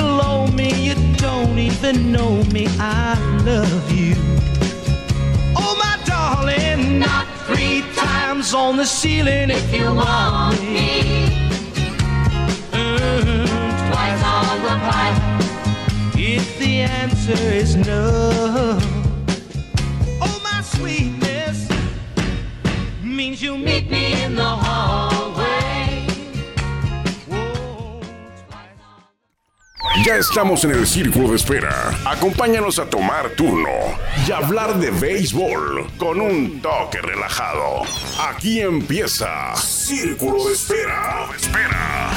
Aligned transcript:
below 0.00 0.46
me, 0.58 0.68
you 0.86 0.94
don't 1.26 1.58
even 1.58 2.12
know 2.12 2.32
me. 2.54 2.64
I 2.78 3.14
love 3.44 3.86
you. 3.92 4.14
Oh, 5.62 5.72
my 5.84 5.94
darling, 6.04 6.98
not 6.98 7.26
three 7.46 7.82
times 7.94 8.54
on 8.54 8.76
the 8.76 8.86
ceiling 8.86 9.50
if 9.50 9.66
you 9.74 9.86
want 10.02 10.60
me. 10.76 10.88
Mm, 12.80 13.46
twice 13.88 14.22
on 14.38 14.56
the 14.68 14.76
pipe 14.88 15.20
if 16.34 16.46
the 16.58 16.72
answer 17.02 17.42
is 17.62 17.70
no. 17.76 18.78
Oh, 20.26 20.36
my 20.48 20.60
sweetness 20.62 21.58
means 23.02 23.42
you 23.42 23.52
meet 23.58 23.90
me 23.90 23.99
Estamos 30.18 30.64
en 30.64 30.72
el 30.72 30.88
círculo 30.88 31.28
de 31.28 31.36
espera. 31.36 31.96
Acompáñanos 32.04 32.80
a 32.80 32.90
tomar 32.90 33.30
turno 33.30 33.70
y 34.26 34.32
hablar 34.32 34.76
de 34.80 34.90
béisbol 34.90 35.86
con 35.98 36.20
un 36.20 36.60
toque 36.60 37.00
relajado. 37.00 37.82
Aquí 38.18 38.60
empieza 38.60 39.54
Círculo 39.54 40.46
de 40.46 40.52
Espera. 40.54 41.28
Espera. 41.36 42.10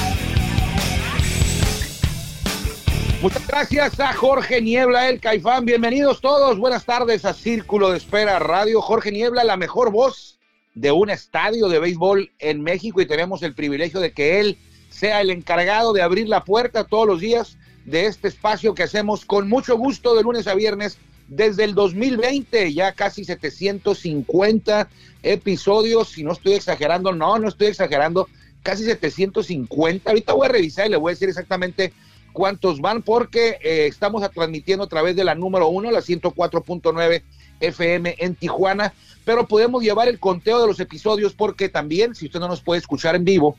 Muchas 3.21 3.47
gracias 3.47 3.99
a 3.99 4.11
Jorge 4.13 4.59
Niebla, 4.59 5.09
el 5.09 5.19
Caifán. 5.19 5.63
Bienvenidos 5.63 6.19
todos. 6.19 6.57
Buenas 6.57 6.85
tardes 6.85 7.25
a 7.25 7.33
Círculo 7.35 7.91
de 7.91 7.97
Espera 7.97 8.39
Radio. 8.39 8.81
Jorge 8.81 9.11
Niebla, 9.11 9.43
la 9.43 9.55
mejor 9.55 9.91
voz 9.91 10.39
de 10.73 10.91
un 10.91 11.11
estadio 11.11 11.69
de 11.69 11.77
béisbol 11.77 12.31
en 12.39 12.63
México 12.63 13.01
y 13.01 13.05
tenemos 13.05 13.43
el 13.43 13.53
privilegio 13.53 13.99
de 13.99 14.13
que 14.13 14.39
él 14.39 14.57
sea 14.89 15.21
el 15.21 15.29
encargado 15.29 15.93
de 15.93 16.01
abrir 16.01 16.27
la 16.27 16.43
puerta 16.43 16.85
todos 16.85 17.05
los 17.05 17.19
días 17.19 17.57
de 17.85 18.05
este 18.05 18.27
espacio 18.27 18.73
que 18.73 18.83
hacemos 18.83 19.25
con 19.25 19.49
mucho 19.49 19.77
gusto 19.77 20.15
de 20.15 20.23
lunes 20.23 20.47
a 20.47 20.55
viernes 20.55 20.97
desde 21.27 21.63
el 21.63 21.73
2020, 21.73 22.73
ya 22.73 22.91
casi 22.93 23.25
750 23.25 24.89
episodios, 25.23 26.09
si 26.09 26.23
no 26.23 26.33
estoy 26.33 26.53
exagerando, 26.53 27.13
no, 27.13 27.39
no 27.39 27.47
estoy 27.47 27.67
exagerando, 27.67 28.27
casi 28.61 28.83
750. 28.83 30.09
Ahorita 30.09 30.33
voy 30.33 30.45
a 30.45 30.51
revisar 30.51 30.87
y 30.87 30.89
le 30.89 30.97
voy 30.97 31.11
a 31.11 31.15
decir 31.15 31.29
exactamente 31.29 31.93
cuántos 32.33 32.81
van, 32.81 33.01
porque 33.01 33.57
eh, 33.61 33.87
estamos 33.87 34.29
transmitiendo 34.31 34.85
a 34.85 34.89
través 34.89 35.15
de 35.15 35.23
la 35.23 35.35
número 35.35 35.67
uno, 35.67 35.91
la 35.91 35.99
104.9 35.99 37.21
FM 37.59 38.15
en 38.19 38.35
Tijuana, 38.35 38.93
pero 39.23 39.47
podemos 39.47 39.83
llevar 39.83 40.07
el 40.07 40.19
conteo 40.19 40.59
de 40.59 40.67
los 40.67 40.79
episodios 40.79 41.33
porque 41.33 41.69
también, 41.69 42.15
si 42.15 42.25
usted 42.25 42.39
no 42.39 42.47
nos 42.47 42.61
puede 42.61 42.79
escuchar 42.79 43.15
en 43.15 43.23
vivo, 43.23 43.55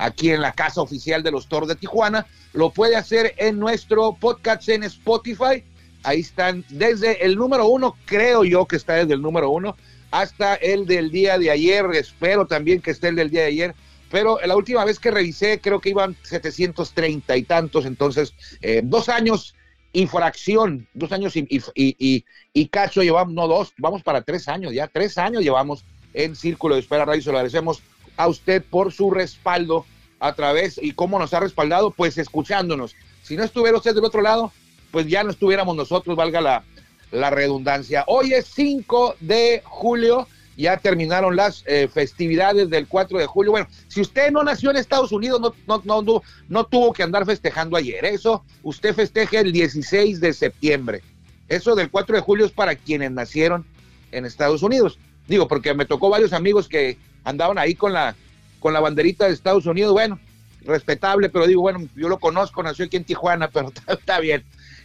aquí 0.00 0.30
en 0.30 0.40
la 0.40 0.52
casa 0.52 0.80
oficial 0.80 1.22
de 1.22 1.30
los 1.30 1.46
Toros 1.46 1.68
de 1.68 1.76
Tijuana, 1.76 2.26
lo 2.52 2.70
puede 2.70 2.96
hacer 2.96 3.34
en 3.36 3.58
nuestro 3.58 4.16
podcast 4.18 4.68
en 4.68 4.82
Spotify. 4.84 5.62
Ahí 6.02 6.20
están 6.20 6.64
desde 6.70 7.24
el 7.24 7.36
número 7.36 7.66
uno, 7.66 7.96
creo 8.06 8.42
yo 8.44 8.66
que 8.66 8.76
está 8.76 8.94
desde 8.94 9.14
el 9.14 9.22
número 9.22 9.50
uno, 9.50 9.76
hasta 10.10 10.54
el 10.54 10.86
del 10.86 11.10
día 11.10 11.38
de 11.38 11.50
ayer. 11.50 11.84
Espero 11.94 12.46
también 12.46 12.80
que 12.80 12.90
esté 12.90 13.08
el 13.08 13.16
del 13.16 13.30
día 13.30 13.42
de 13.42 13.48
ayer. 13.48 13.74
Pero 14.10 14.38
la 14.44 14.56
última 14.56 14.84
vez 14.84 14.98
que 14.98 15.10
revisé, 15.10 15.60
creo 15.60 15.80
que 15.80 15.90
iban 15.90 16.16
730 16.22 17.36
y 17.36 17.42
tantos. 17.44 17.84
Entonces, 17.84 18.34
eh, 18.62 18.80
dos 18.82 19.08
años 19.08 19.54
y 19.92 20.06
fracción, 20.06 20.88
dos 20.94 21.12
años 21.12 21.36
y, 21.36 21.46
y, 21.74 22.24
y, 22.52 22.66
cacho 22.68 23.02
llevamos, 23.02 23.34
no 23.34 23.46
dos, 23.46 23.72
vamos 23.76 24.02
para 24.02 24.22
tres 24.22 24.46
años 24.46 24.72
ya, 24.72 24.86
tres 24.86 25.18
años 25.18 25.42
llevamos 25.42 25.84
en 26.14 26.36
Círculo 26.36 26.76
de 26.76 26.80
Espera 26.80 27.04
Radio. 27.04 27.22
Se 27.22 27.30
lo 27.30 27.38
agradecemos 27.38 27.82
a 28.16 28.28
usted 28.28 28.62
por 28.62 28.92
su 28.92 29.10
respaldo 29.10 29.86
a 30.20 30.34
través 30.34 30.78
y 30.80 30.92
cómo 30.92 31.18
nos 31.18 31.34
ha 31.34 31.40
respaldado, 31.40 31.90
pues 31.90 32.18
escuchándonos. 32.18 32.94
Si 33.22 33.36
no 33.36 33.42
estuviera 33.42 33.78
usted 33.78 33.94
del 33.94 34.04
otro 34.04 34.20
lado, 34.20 34.52
pues 34.90 35.06
ya 35.06 35.24
no 35.24 35.30
estuviéramos 35.30 35.74
nosotros, 35.74 36.16
valga 36.16 36.40
la, 36.40 36.62
la 37.10 37.30
redundancia. 37.30 38.04
Hoy 38.06 38.34
es 38.34 38.46
5 38.54 39.16
de 39.20 39.62
julio, 39.64 40.28
ya 40.56 40.76
terminaron 40.76 41.36
las 41.36 41.64
eh, 41.66 41.88
festividades 41.92 42.68
del 42.68 42.86
4 42.86 43.18
de 43.18 43.26
julio. 43.26 43.52
Bueno, 43.52 43.66
si 43.88 44.02
usted 44.02 44.30
no 44.30 44.42
nació 44.42 44.70
en 44.70 44.76
Estados 44.76 45.10
Unidos, 45.10 45.40
no, 45.40 45.54
no, 45.66 45.82
no, 45.84 46.02
no, 46.02 46.22
no 46.48 46.64
tuvo 46.64 46.92
que 46.92 47.02
andar 47.02 47.24
festejando 47.24 47.76
ayer. 47.76 48.04
Eso, 48.04 48.44
usted 48.62 48.94
festeja 48.94 49.40
el 49.40 49.52
16 49.52 50.20
de 50.20 50.32
septiembre. 50.34 51.02
Eso 51.48 51.74
del 51.74 51.90
4 51.90 52.16
de 52.16 52.22
julio 52.22 52.46
es 52.46 52.52
para 52.52 52.76
quienes 52.76 53.10
nacieron 53.10 53.64
en 54.12 54.26
Estados 54.26 54.62
Unidos. 54.62 54.98
Digo, 55.26 55.48
porque 55.48 55.72
me 55.72 55.86
tocó 55.86 56.10
varios 56.10 56.32
amigos 56.32 56.68
que 56.68 56.98
andaban 57.24 57.58
ahí 57.58 57.74
con 57.74 57.92
la, 57.92 58.14
con 58.60 58.72
la 58.72 58.80
banderita 58.80 59.26
de 59.26 59.32
Estados 59.32 59.66
Unidos. 59.66 59.92
Bueno, 59.92 60.20
respetable, 60.62 61.28
pero 61.28 61.46
digo, 61.46 61.62
bueno, 61.62 61.88
yo 61.96 62.08
lo 62.08 62.18
conozco, 62.18 62.62
nació 62.62 62.84
aquí 62.84 62.96
en 62.96 63.04
Tijuana, 63.04 63.48
pero 63.52 63.72
está, 63.88 64.20
bien. 64.20 64.44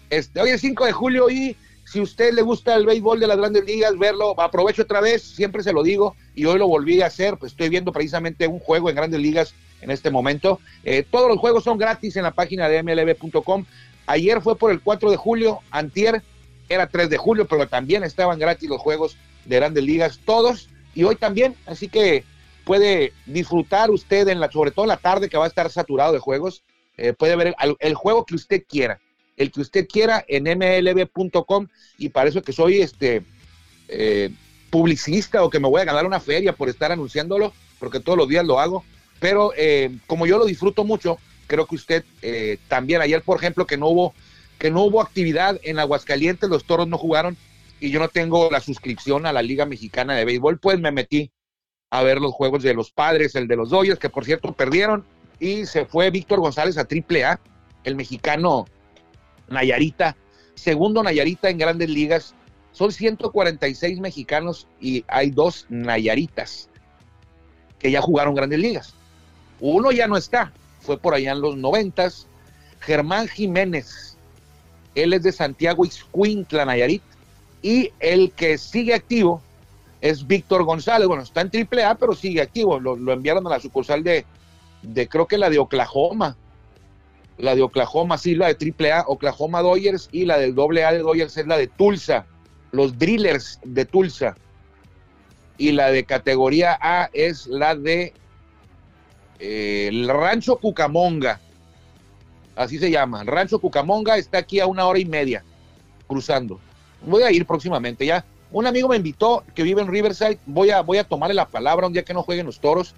Este, 0.10 0.42
hoy 0.42 0.50
es 0.50 0.62
5 0.62 0.86
de 0.86 0.92
julio 0.92 1.30
y 1.30 1.56
si 1.86 2.02
usted 2.02 2.34
le 2.34 2.42
gusta 2.42 2.76
el 2.76 2.86
béisbol 2.86 3.20
de 3.20 3.28
las 3.28 3.38
grandes 3.38 3.66
ligas, 3.66 3.98
verlo, 3.98 4.40
aprovecho 4.40 4.84
otra 4.84 5.02
vez, 5.02 5.22
siempre 5.22 5.62
se 5.62 5.72
lo 5.72 5.84
digo, 5.84 6.16
y 6.34 6.46
hoy 6.46 6.58
lo 6.58 6.68
volví 6.68 7.02
a 7.02 7.08
hacer, 7.08 7.38
pues 7.38 7.52
estoy 7.52 7.70
viendo 7.70 7.92
precisamente 7.92 8.48
un 8.48 8.60
juego 8.60 8.90
en 8.90 8.96
grandes 8.96 9.20
ligas 9.20 9.54
en 9.82 9.92
este 9.92 10.10
momento. 10.10 10.60
Eh, 10.84 11.06
todos 11.10 11.28
los 11.30 11.38
juegos 11.38 11.64
son 11.64 11.78
gratis 11.78 12.16
en 12.16 12.24
la 12.24 12.32
página 12.32 12.68
de 12.68 12.82
mlb.com. 12.82 13.66
Ayer 14.08 14.42
fue 14.42 14.58
por 14.58 14.72
el 14.72 14.82
4 14.82 15.12
de 15.12 15.18
julio, 15.18 15.60
antier 15.70 16.24
era 16.70 16.88
3 16.88 17.10
de 17.10 17.18
julio, 17.18 17.46
pero 17.46 17.68
también 17.68 18.04
estaban 18.04 18.40
gratis 18.40 18.68
los 18.68 18.82
juegos 18.82 19.18
de 19.46 19.56
grandes 19.58 19.84
ligas, 19.84 20.20
todos, 20.26 20.70
y 20.96 21.04
hoy 21.04 21.16
también, 21.16 21.56
así 21.68 21.88
que 21.88 22.24
puede 22.66 23.14
disfrutar 23.26 23.92
usted, 23.92 24.28
en 24.28 24.40
la, 24.40 24.52
sobre 24.52 24.72
todo 24.72 24.86
en 24.86 24.90
la 24.90 24.98
tarde 24.98 25.30
que 25.30 25.38
va 25.38 25.46
a 25.46 25.48
estar 25.48 25.70
saturado 25.70 26.12
de 26.12 26.20
juegos, 26.20 26.64
eh, 26.98 27.14
puede 27.14 27.36
ver 27.36 27.56
el, 27.60 27.76
el 27.80 27.96
juego 27.96 28.26
que 28.26 28.36
usted 28.36 28.64
quiera, 28.68 29.00
el 29.38 29.52
que 29.52 29.62
usted 29.62 29.88
quiera 29.88 30.26
en 30.28 30.44
mlb.com 30.44 31.68
y 31.98 32.10
para 32.10 32.30
eso 32.30 32.42
que 32.42 32.54
soy 32.54 32.82
este 32.82 33.24
eh, 33.88 34.32
publicista 34.70 35.44
o 35.44 35.50
que 35.50 35.60
me 35.60 35.70
voy 35.70 35.82
a 35.82 35.86
ganar 35.86 36.06
una 36.06 36.20
feria 36.20 36.54
por 36.54 36.70
estar 36.70 36.92
anunciándolo, 36.92 37.54
porque 37.80 38.00
todos 38.00 38.18
los 38.18 38.28
días 38.28 38.46
lo 38.46 38.60
hago, 38.60 38.84
pero 39.20 39.52
eh, 39.56 39.98
como 40.08 40.26
yo 40.26 40.38
lo 40.38 40.46
disfruto 40.46 40.84
mucho, 40.84 41.18
creo 41.48 41.66
que 41.66 41.76
usted 41.76 42.04
eh, 42.22 42.58
también, 42.68 43.02
ayer 43.02 43.22
por 43.22 43.38
ejemplo 43.38 43.66
que 43.66 43.78
no 43.78 43.88
hubo 43.88 44.14
que 44.58 44.72
no 44.72 44.84
hubo 44.84 45.02
actividad 45.02 45.60
en 45.64 45.80
Aguascalientes, 45.80 46.50
los 46.50 46.64
toros 46.64 46.88
no 46.88 46.98
jugaron 46.98 47.38
y 47.80 47.90
yo 47.90 48.00
no 48.00 48.08
tengo 48.08 48.50
la 48.50 48.62
suscripción 48.62 49.26
a 49.26 49.34
la 49.34 49.42
Liga 49.42 49.66
Mexicana 49.66 50.16
de 50.16 50.26
Béisbol, 50.26 50.60
pues 50.60 50.80
me 50.80 50.92
metí 50.92 51.32
a 51.98 52.04
ver 52.04 52.20
los 52.20 52.34
juegos 52.34 52.62
de 52.62 52.74
los 52.74 52.92
padres, 52.92 53.36
el 53.36 53.48
de 53.48 53.56
los 53.56 53.70
Dodgers, 53.70 54.00
que 54.00 54.10
por 54.10 54.26
cierto 54.26 54.52
perdieron, 54.52 55.06
y 55.40 55.66
se 55.66 55.86
fue 55.86 56.12
Víctor 56.12 56.42
González 56.42 56.78
a 56.78 56.84
Triple 56.86 57.24
A, 57.24 57.40
el 57.86 57.96
mexicano 57.96 58.66
Nayarita, 59.48 60.18
segundo 60.56 61.04
Nayarita 61.04 61.50
en 61.50 61.58
grandes 61.58 61.90
ligas. 61.90 62.36
Son 62.74 62.92
146 62.92 64.00
mexicanos 64.02 64.68
y 64.82 65.06
hay 65.08 65.32
dos 65.32 65.68
Nayaritas 65.70 66.70
que 67.80 67.92
ya 67.92 68.02
jugaron 68.02 68.36
grandes 68.36 68.60
ligas. 68.60 68.94
Uno 69.62 69.92
ya 69.94 70.08
no 70.08 70.18
está, 70.18 70.52
fue 70.82 70.98
por 70.98 71.14
allá 71.14 71.32
en 71.32 71.40
los 71.40 71.56
noventas. 71.56 72.28
Germán 72.82 73.30
Jiménez, 73.30 74.18
él 74.96 75.14
es 75.14 75.24
de 75.24 75.32
Santiago 75.32 75.86
Ixcuintla, 75.86 76.66
Nayarit, 76.66 77.04
y 77.62 77.92
el 78.02 78.32
que 78.34 78.58
sigue 78.58 78.94
activo 78.94 79.42
es 80.06 80.28
Víctor 80.28 80.64
González. 80.64 81.08
Bueno, 81.08 81.24
está 81.24 81.42
en 81.42 81.50
Triple 81.50 81.84
A, 81.84 81.96
pero 81.96 82.14
sigue 82.14 82.40
activo. 82.40 82.80
Lo, 82.80 82.96
lo 82.96 83.12
enviaron 83.12 83.46
a 83.48 83.50
la 83.50 83.60
sucursal 83.60 84.04
de, 84.04 84.24
de, 84.84 85.08
creo 85.08 85.26
que 85.26 85.40
la 85.40 85.50
de 85.50 85.58
Oklahoma. 85.58 86.38
La 87.40 87.56
de 87.56 87.64
Oklahoma, 87.64 88.20
sí, 88.20 88.36
la 88.36 88.48
de 88.48 88.56
Triple 88.56 88.92
A, 88.92 89.04
Oklahoma 89.08 89.62
Dodgers, 89.62 90.08
y 90.12 90.26
la 90.26 90.38
del 90.38 90.54
doble 90.54 90.86
A 90.86 90.94
de 90.94 91.00
Dodgers 91.00 91.36
es 91.36 91.48
la 91.48 91.58
de 91.58 91.68
Tulsa, 91.68 92.28
los 92.72 92.98
Drillers 93.00 93.60
de 93.64 93.86
Tulsa. 93.86 94.38
Y 95.58 95.72
la 95.72 95.90
de 95.90 96.04
categoría 96.04 96.78
A 96.80 97.10
es 97.12 97.48
la 97.48 97.76
de 97.76 98.14
eh, 99.40 100.06
Rancho 100.08 100.58
Cucamonga. 100.58 101.40
Así 102.56 102.78
se 102.78 102.92
llama. 102.92 103.24
Rancho 103.24 103.58
Cucamonga 103.60 104.18
está 104.18 104.38
aquí 104.38 104.60
a 104.60 104.68
una 104.68 104.86
hora 104.86 105.00
y 105.00 105.06
media 105.06 105.44
cruzando. 106.08 106.60
Voy 107.04 107.24
a 107.24 107.32
ir 107.32 107.48
próximamente 107.48 108.06
ya. 108.06 108.24
Un 108.56 108.68
amigo 108.68 108.88
me 108.88 108.96
invitó 108.96 109.44
que 109.54 109.64
vive 109.64 109.82
en 109.82 109.90
Riverside. 109.90 110.40
Voy 110.46 110.70
a, 110.70 110.80
voy 110.80 110.98
a 110.98 111.04
tomarle 111.04 111.34
la 111.34 111.46
palabra 111.46 111.88
un 111.88 111.92
día 111.92 112.06
que 112.06 112.14
no 112.14 112.24
jueguen 112.24 112.46
los 112.46 112.62
toros. 112.62 112.96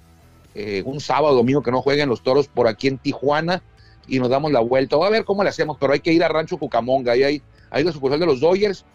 Eh, 0.54 0.84
un 0.86 1.00
sábado, 1.00 1.36
domingo 1.36 1.64
que 1.64 1.72
no 1.72 1.82
jueguen 1.82 2.10
los 2.10 2.22
toros 2.22 2.48
por 2.48 2.68
aquí 2.68 2.88
en 2.88 3.00
Tijuana 3.00 3.64
y 4.08 4.20
nos 4.20 4.30
damos 4.30 4.52
la 4.52 4.60
vuelta. 4.60 4.98
Voy 4.98 5.08
a 5.08 5.10
ver 5.10 5.26
cómo 5.26 5.42
le 5.42 5.50
hacemos, 5.50 5.76
pero 5.80 5.94
hay 5.94 6.00
que 6.00 6.14
ir 6.14 6.24
a 6.24 6.28
Rancho 6.28 6.60
Cucamonga. 6.60 7.14
Ahí 7.14 7.24
hay, 7.24 7.42
hay 7.72 7.84
la 7.84 7.92
sucursal 7.92 8.20
de 8.20 8.28
los 8.28 8.40
Dodgers 8.40 8.86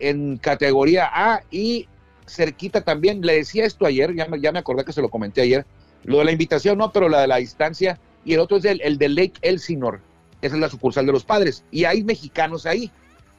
en 0.00 0.36
categoría 0.38 1.08
A 1.14 1.42
y 1.52 1.86
cerquita 2.26 2.80
también. 2.80 3.20
Le 3.20 3.34
decía 3.36 3.66
esto 3.66 3.86
ayer, 3.86 4.16
ya 4.16 4.26
me, 4.26 4.40
ya 4.40 4.50
me 4.50 4.58
acordé 4.58 4.84
que 4.84 4.92
se 4.92 5.00
lo 5.00 5.10
comenté 5.10 5.42
ayer. 5.42 5.64
Lo 6.02 6.18
de 6.18 6.24
la 6.24 6.32
invitación, 6.32 6.76
no, 6.76 6.90
pero 6.90 7.08
la 7.08 7.20
de 7.20 7.28
la 7.28 7.36
distancia. 7.36 8.00
Y 8.24 8.34
el 8.34 8.40
otro 8.40 8.56
es 8.56 8.64
el, 8.64 8.80
el 8.80 8.98
de 8.98 9.10
Lake 9.10 9.34
Elsinore. 9.42 10.00
esa 10.42 10.56
es 10.56 10.60
la 10.60 10.68
sucursal 10.68 11.06
de 11.06 11.12
los 11.12 11.24
padres. 11.24 11.62
Y 11.70 11.84
hay 11.84 12.02
mexicanos 12.02 12.66
ahí, 12.66 12.90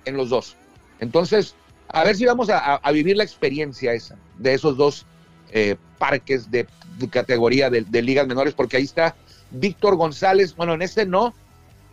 en 0.06 0.16
los 0.16 0.30
dos. 0.30 0.56
Entonces, 1.02 1.54
a 1.90 2.04
ver 2.04 2.16
si 2.16 2.26
vamos 2.26 2.50
a, 2.50 2.80
vivir 2.92 3.18
la 3.18 3.24
experiencia 3.24 3.94
esa, 3.94 4.18
de 4.38 4.54
esos 4.54 4.78
dos 4.78 5.06
eh, 5.52 5.76
parques 5.98 6.52
de, 6.52 6.68
categoría 7.10 7.70
de, 7.70 8.02
ligas 8.02 8.28
menores, 8.28 8.54
porque 8.54 8.78
ahí 8.78 8.84
está 8.84 9.16
Víctor 9.52 9.96
González, 9.96 10.56
bueno, 10.56 10.74
en 10.74 10.82
este 10.82 11.06
no, 11.06 11.34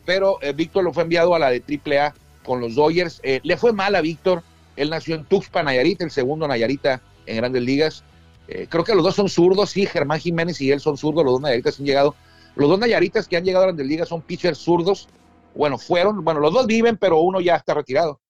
pero 0.04 0.38
eh, 0.42 0.52
Víctor 0.52 0.84
lo 0.84 0.92
fue 0.92 1.04
enviado 1.04 1.34
a 1.34 1.38
la 1.38 1.50
de 1.50 1.62
AAA 1.62 2.14
con 2.44 2.60
los 2.60 2.74
Dodgers. 2.74 3.20
Eh, 3.22 3.40
le 3.42 3.56
fue 3.56 3.72
mal 3.72 3.94
a 3.94 4.00
Víctor, 4.00 4.42
él 4.76 4.90
nació 4.90 5.14
en 5.14 5.24
Tuxpan, 5.24 5.66
Nayarita, 5.66 6.04
el 6.04 6.10
segundo 6.10 6.48
Nayarita 6.48 7.00
en 7.26 7.36
grandes 7.36 7.62
ligas. 7.62 8.04
creo 8.46 8.84
que 8.84 8.94
los 8.94 9.04
dos 9.04 9.14
son 9.14 9.28
zurdos, 9.28 9.70
sí, 9.70 9.86
Germán 9.86 10.20
Jiménez 10.20 10.60
y 10.60 10.72
él 10.72 10.80
son 10.80 10.96
zurdos, 10.96 11.24
los 11.24 11.34
dos 11.34 11.40
Nayaritas 11.42 11.78
han 11.78 11.86
llegado. 11.86 12.14
Los 12.56 12.68
dos 12.68 12.78
Nayaritas 12.78 13.28
que 13.28 13.36
han 13.36 13.44
llegado 13.44 13.64
a 13.64 13.66
grandes 13.68 13.86
ligas 13.86 14.08
son 14.08 14.22
pitchers 14.22 14.58
zurdos. 14.58 15.08
Bueno, 15.54 15.78
fueron, 15.78 16.24
bueno, 16.24 16.40
los 16.40 16.52
dos 16.52 16.66
viven, 16.66 16.96
pero 16.96 17.20
uno 17.20 17.40
ya 17.40 17.56
está 17.56 17.74
retirado. 17.74 18.20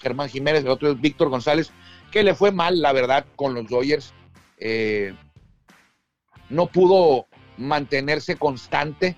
Germán 0.00 0.28
Jiménez, 0.28 0.62
el 0.64 0.70
otro 0.70 0.90
es 0.90 1.00
Víctor 1.00 1.28
González, 1.28 1.70
que 2.10 2.22
le 2.22 2.34
fue 2.34 2.52
mal, 2.52 2.80
la 2.80 2.92
verdad, 2.92 3.26
con 3.36 3.54
los 3.54 3.66
Dodgers. 3.68 4.12
Eh, 4.58 5.14
no 6.48 6.66
pudo 6.66 7.26
mantenerse 7.56 8.36
constante. 8.36 9.16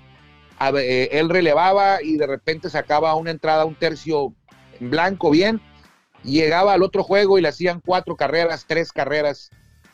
Eh, 0.61 1.09
él 1.13 1.29
relevaba 1.29 2.03
y 2.03 2.17
de 2.17 2.27
repente 2.27 2.71
sacaba 2.71 3.15
una 3.15 3.31
entrada, 3.31 3.65
un 3.65 3.75
tercio 3.75 4.35
en 4.81 4.91
blanco 4.91 5.31
bien. 5.31 5.61
Llegaba 6.23 6.73
al 6.73 6.83
otro 6.83 7.03
juego 7.03 7.39
y 7.39 7.43
le 7.43 7.49
hacían 7.49 7.81
cuatro 7.85 8.17
carreras, 8.17 8.65
tres 8.67 8.93
carreras. 8.93 9.51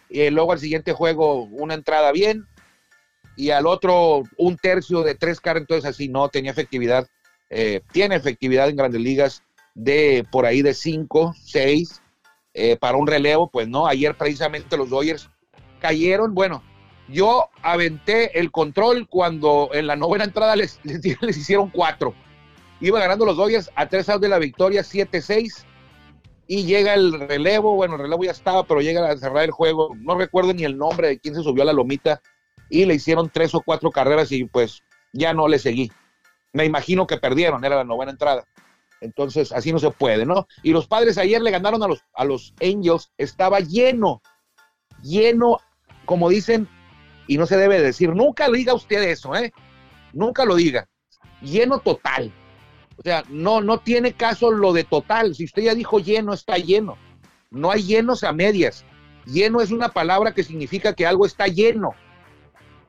Y 0.09 0.31
luego 0.31 0.53
al 0.53 0.61
siguiente 0.61 0.93
juego 0.93 1.45
una 1.45 1.75
entrada 1.75 2.13
bien. 2.13 2.47
Y 3.37 3.51
al 3.51 3.67
otro 3.67 4.23
un 4.37 4.57
tercio 4.57 5.03
de 5.03 5.15
tres 5.15 5.41
carreras. 5.41 5.63
Entonces 5.63 5.91
así 5.91 6.09
no 6.09 6.29
tenía 6.29 6.53
efectividad. 6.53 7.09
Eh, 7.51 7.83
tiene 7.93 8.15
efectividad 8.15 8.69
en 8.69 8.77
grandes 8.77 9.01
ligas 9.01 9.43
de 9.75 10.27
por 10.31 10.47
ahí 10.47 10.63
de 10.63 10.75
5, 10.75 11.35
6 11.43 12.03
eh, 12.55 12.77
para 12.77 12.99
un 12.99 13.07
relevo, 13.07 13.51
pues 13.51 13.69
no, 13.69 13.87
ayer 13.87 14.17
precisamente 14.17 14.77
los 14.77 14.91
Dodgers 14.91 15.31
cayeron, 15.81 16.35
bueno, 16.35 16.63
yo 17.09 17.49
aventé 17.63 18.39
el 18.39 18.51
control 18.51 19.09
cuando 19.09 19.71
en 19.73 19.87
la 19.87 19.97
novena 19.97 20.25
entrada 20.25 20.57
les, 20.57 20.81
les, 20.85 21.37
hicieron 21.37 21.71
4. 21.71 22.15
Iba 22.81 23.01
ganando 23.01 23.25
los 23.25 23.37
Dodgers 23.37 23.71
a 23.75 23.89
3 23.89 24.09
outs 24.09 24.21
de 24.21 24.29
la 24.29 24.39
victoria, 24.39 24.83
7-6. 24.83 25.65
Y 26.49 26.65
llega 26.65 26.95
el 26.95 27.13
relevo, 27.29 27.75
bueno, 27.77 27.95
el 27.95 28.03
relevo 28.03 28.25
ya 28.25 28.33
estaba, 28.33 28.65
pero 28.65 28.81
llega 28.81 29.09
a 29.09 29.17
cerrar 29.17 29.45
el 29.45 29.53
juego. 29.53 29.95
No 29.97 30.17
recuerdo 30.17 30.53
ni 30.53 30.65
el 30.65 30.77
nombre 30.77 31.09
de 31.09 31.19
quién 31.19 31.35
se 31.35 31.43
subió 31.43 31.63
a 31.63 31.67
la 31.67 31.73
lomita. 31.73 32.21
Y 32.69 32.85
le 32.85 32.95
hicieron 32.95 33.31
tres 33.31 33.55
o 33.55 33.63
cuatro 33.65 33.91
carreras 33.91 34.33
y 34.33 34.45
pues 34.45 34.83
ya 35.13 35.33
no 35.33 35.47
le 35.47 35.59
seguí. 35.59 35.93
Me 36.53 36.65
imagino 36.65 37.07
que 37.07 37.17
perdieron, 37.19 37.65
era 37.65 37.77
la 37.77 37.85
novena 37.85 38.11
entrada. 38.11 38.45
Entonces, 39.03 39.51
así 39.51 39.73
no 39.73 39.81
se 39.81 39.91
puede, 39.91 40.25
¿no? 40.25 40.47
Y 40.63 40.71
los 40.71 40.87
padres 40.87 41.19
ayer 41.19 41.43
le 41.43 41.51
ganaron 41.51 41.83
a 41.83 41.89
los, 41.89 42.05
a 42.15 42.25
los 42.25 42.55
Angels, 42.63 43.11
estaba 43.19 43.59
lleno, 43.59 44.23
lleno, 45.03 45.59
como 46.05 46.29
dicen, 46.29 46.69
y 47.27 47.37
no 47.37 47.47
se 47.47 47.57
debe 47.57 47.83
decir, 47.83 48.15
nunca 48.15 48.47
lo 48.47 48.55
diga 48.55 48.75
usted 48.75 49.03
eso, 49.03 49.35
¿eh? 49.35 49.53
Nunca 50.13 50.45
lo 50.45 50.55
diga, 50.55 50.89
lleno 51.41 51.81
total. 51.81 52.33
O 52.97 53.03
sea, 53.03 53.25
no, 53.29 53.61
no 53.61 53.79
tiene 53.79 54.13
caso 54.13 54.53
lo 54.53 54.73
de 54.73 54.85
total. 54.85 55.35
Si 55.35 55.45
usted 55.45 55.63
ya 55.63 55.75
dijo 55.75 55.99
lleno, 55.99 56.33
está 56.33 56.57
lleno. 56.57 56.97
No 57.51 57.73
hay 57.73 57.83
llenos 57.83 58.23
a 58.23 58.33
medias. 58.33 58.85
Lleno 59.27 59.61
es 59.61 59.73
una 59.73 59.89
palabra 59.89 60.33
que 60.33 60.45
significa 60.45 60.95
que 60.95 61.07
algo 61.07 61.27
está 61.27 61.49
lleno, 61.49 61.95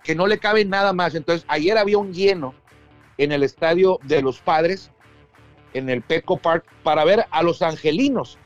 que 0.04 0.14
no 0.14 0.28
le 0.28 0.38
cabe 0.38 0.66
nada 0.66 0.94
más. 0.94 1.16
Entonces, 1.16 1.46
ayer 1.48 1.76
había 1.78 1.98
un 1.98 2.14
lleno 2.14 2.54
en 3.18 3.32
el 3.32 3.42
estadio 3.42 3.98
de 4.04 4.22
los 4.22 4.40
padres 4.40 4.92
en 5.74 5.90
el 5.90 6.02
Petco 6.02 6.38
Park 6.38 6.66
para 6.84 7.04
ver 7.04 7.26
a 7.32 7.44
los 7.44 7.62
angelinos. 7.62 8.38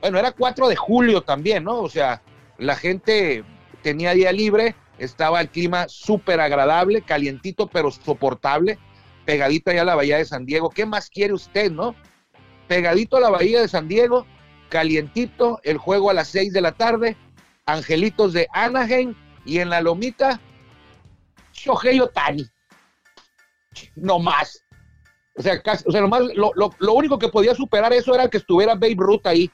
Bueno, 0.00 0.18
era 0.18 0.32
4 0.32 0.68
de 0.68 0.76
julio 0.76 1.22
también, 1.22 1.64
¿no? 1.64 1.78
O 1.78 1.88
sea, 1.88 2.22
la 2.58 2.76
gente 2.76 3.44
tenía 3.82 4.12
día 4.14 4.32
libre, 4.32 4.74
estaba 4.98 5.40
el 5.40 5.48
clima 5.48 5.86
súper 5.88 6.40
agradable, 6.40 7.02
calientito 7.02 7.66
pero 7.68 7.90
soportable, 7.90 8.78
pegadito 9.24 9.70
allá 9.70 9.82
a 9.82 9.86
la 9.86 9.94
bahía 9.94 10.18
de 10.18 10.24
San 10.24 10.46
Diego. 10.46 10.70
¿Qué 10.70 10.86
más 10.86 11.10
quiere 11.10 11.32
usted, 11.32 11.70
no? 11.70 11.94
Pegadito 12.68 13.16
a 13.16 13.20
la 13.20 13.30
bahía 13.30 13.60
de 13.60 13.68
San 13.68 13.88
Diego, 13.88 14.26
calientito, 14.68 15.60
el 15.62 15.78
juego 15.78 16.10
a 16.10 16.14
las 16.14 16.28
6 16.28 16.52
de 16.52 16.60
la 16.60 16.72
tarde, 16.72 17.16
Angelitos 17.64 18.32
de 18.32 18.48
Anaheim 18.52 19.14
y 19.44 19.58
en 19.58 19.70
la 19.70 19.80
lomita, 19.80 20.40
Shohei 21.52 22.00
Otani. 22.00 22.46
No 23.96 24.18
más. 24.18 24.65
O 25.36 25.42
sea, 25.42 25.62
o 25.84 25.92
sea 25.92 26.00
nomás, 26.00 26.22
lo, 26.34 26.52
lo, 26.54 26.92
único 26.94 27.18
que 27.18 27.28
podía 27.28 27.54
superar 27.54 27.92
eso 27.92 28.14
era 28.14 28.28
que 28.28 28.38
estuviera 28.38 28.74
Babe 28.74 28.96
Ruth 28.96 29.26
ahí, 29.26 29.50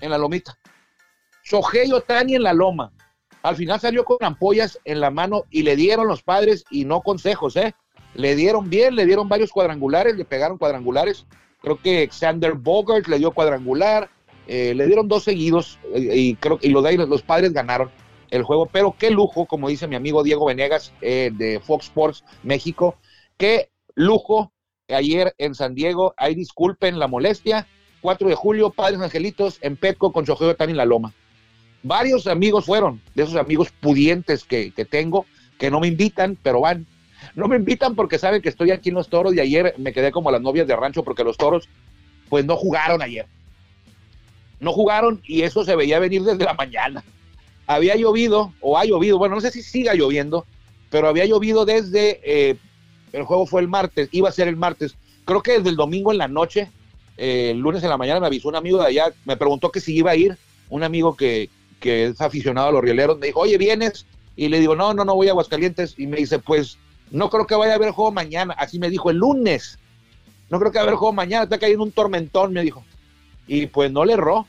en 0.00 0.10
la 0.10 0.18
lomita. 0.18 0.58
Shohei 1.44 1.92
Otani 1.92 2.34
en 2.34 2.42
la 2.42 2.52
loma. 2.52 2.92
Al 3.42 3.56
final 3.56 3.80
salió 3.80 4.04
con 4.04 4.18
ampollas 4.20 4.78
en 4.84 5.00
la 5.00 5.10
mano 5.10 5.44
y 5.50 5.62
le 5.62 5.76
dieron 5.76 6.08
los 6.08 6.22
padres, 6.22 6.64
y 6.70 6.84
no 6.84 7.00
consejos, 7.00 7.56
¿eh? 7.56 7.74
Le 8.14 8.34
dieron 8.34 8.68
bien, 8.68 8.96
le 8.96 9.06
dieron 9.06 9.28
varios 9.28 9.52
cuadrangulares, 9.52 10.16
le 10.16 10.24
pegaron 10.24 10.58
cuadrangulares. 10.58 11.26
Creo 11.62 11.80
que 11.80 12.08
Xander 12.10 12.54
Bogart 12.54 13.06
le 13.06 13.18
dio 13.18 13.30
cuadrangular, 13.30 14.10
eh, 14.46 14.74
le 14.74 14.86
dieron 14.86 15.08
dos 15.08 15.24
seguidos 15.24 15.78
y 15.94 16.34
creo 16.36 16.58
y 16.60 16.70
los, 16.70 16.84
los 17.08 17.22
padres 17.22 17.52
ganaron 17.52 17.90
el 18.30 18.42
juego. 18.42 18.66
Pero 18.66 18.96
qué 18.98 19.10
lujo, 19.10 19.46
como 19.46 19.68
dice 19.68 19.86
mi 19.86 19.96
amigo 19.96 20.22
Diego 20.22 20.46
Venegas 20.46 20.92
eh, 21.00 21.30
de 21.32 21.60
Fox 21.60 21.86
Sports 21.86 22.24
México, 22.42 22.96
qué 23.36 23.70
lujo 23.94 24.52
ayer 24.94 25.34
en 25.38 25.54
San 25.54 25.74
Diego. 25.74 26.14
Ahí 26.16 26.34
disculpen 26.34 26.98
la 26.98 27.08
molestia. 27.08 27.66
4 28.00 28.28
de 28.28 28.34
julio, 28.34 28.70
Padres 28.70 29.00
Angelitos 29.00 29.58
en 29.60 29.76
Petco 29.76 30.12
con 30.12 30.24
Chojeo 30.24 30.56
también 30.56 30.74
en 30.74 30.78
la 30.78 30.84
Loma. 30.84 31.12
Varios 31.82 32.26
amigos 32.26 32.66
fueron, 32.66 33.00
de 33.14 33.22
esos 33.22 33.36
amigos 33.36 33.72
pudientes 33.80 34.44
que, 34.44 34.72
tengo, 34.90 35.26
que 35.58 35.70
no 35.70 35.80
me 35.80 35.88
invitan, 35.88 36.36
pero 36.42 36.60
van. 36.60 36.86
No 37.34 37.48
me 37.48 37.56
invitan 37.56 37.94
porque 37.94 38.18
saben 38.18 38.42
que 38.42 38.48
estoy 38.48 38.70
aquí 38.70 38.88
en 38.88 38.96
los 38.96 39.08
toros 39.08 39.34
y 39.34 39.40
ayer 39.40 39.74
me 39.78 39.92
quedé 39.92 40.10
como 40.10 40.30
las 40.30 40.40
novias 40.40 40.66
de 40.66 40.76
rancho 40.76 41.04
porque 41.04 41.24
los 41.24 41.36
toros 41.36 41.68
pues 42.28 42.44
no 42.44 42.56
jugaron 42.56 43.02
ayer. 43.02 43.26
No 44.58 44.72
jugaron 44.72 45.20
y 45.24 45.42
eso 45.42 45.64
se 45.64 45.76
veía 45.76 45.98
venir 45.98 46.22
desde 46.22 46.44
la 46.44 46.54
mañana. 46.54 47.02
Había 47.66 47.96
llovido, 47.96 48.52
o 48.60 48.76
ha 48.76 48.84
llovido, 48.84 49.16
bueno, 49.18 49.36
no 49.36 49.40
sé 49.40 49.50
si 49.50 49.62
siga 49.62 49.94
lloviendo, 49.94 50.44
pero 50.90 51.08
había 51.08 51.24
llovido 51.24 51.64
desde 51.64 52.20
eh, 52.24 52.56
el 53.12 53.24
juego 53.24 53.46
fue 53.46 53.60
el 53.60 53.68
martes, 53.68 54.08
iba 54.12 54.28
a 54.28 54.32
ser 54.32 54.48
el 54.48 54.56
martes. 54.56 54.94
Creo 55.24 55.42
que 55.42 55.58
desde 55.58 55.70
el 55.70 55.76
domingo 55.76 56.12
en 56.12 56.18
la 56.18 56.28
noche, 56.28 56.70
eh, 57.16 57.50
el 57.50 57.58
lunes 57.58 57.82
en 57.82 57.90
la 57.90 57.96
mañana 57.96 58.20
me 58.20 58.26
avisó 58.26 58.48
un 58.48 58.56
amigo 58.56 58.78
de 58.78 58.86
allá, 58.86 59.12
me 59.24 59.36
preguntó 59.36 59.70
que 59.70 59.80
si 59.80 59.94
iba 59.96 60.10
a 60.10 60.16
ir, 60.16 60.36
un 60.68 60.82
amigo 60.82 61.16
que, 61.16 61.50
que 61.80 62.06
es 62.06 62.20
aficionado 62.20 62.68
a 62.68 62.72
los 62.72 62.82
rieleros, 62.82 63.18
me 63.18 63.26
dijo, 63.26 63.40
oye, 63.40 63.58
¿vienes? 63.58 64.06
Y 64.36 64.48
le 64.48 64.60
digo, 64.60 64.76
no, 64.76 64.94
no, 64.94 65.04
no 65.04 65.14
voy 65.14 65.28
a 65.28 65.32
Aguascalientes. 65.32 65.94
Y 65.98 66.06
me 66.06 66.18
dice, 66.18 66.38
pues 66.38 66.78
no 67.10 67.28
creo 67.28 67.46
que 67.46 67.54
vaya 67.54 67.72
a 67.72 67.76
haber 67.76 67.90
juego 67.90 68.12
mañana. 68.12 68.54
Así 68.56 68.78
me 68.78 68.88
dijo 68.90 69.10
el 69.10 69.16
lunes. 69.16 69.78
No 70.48 70.58
creo 70.58 70.70
que 70.70 70.78
vaya 70.78 70.84
a 70.84 70.88
haber 70.88 70.98
juego 70.98 71.12
mañana, 71.12 71.44
está 71.44 71.58
cayendo 71.58 71.84
un 71.84 71.92
tormentón, 71.92 72.52
me 72.52 72.62
dijo. 72.62 72.84
Y 73.46 73.66
pues 73.66 73.90
no 73.90 74.04
le 74.04 74.14
erró. 74.14 74.46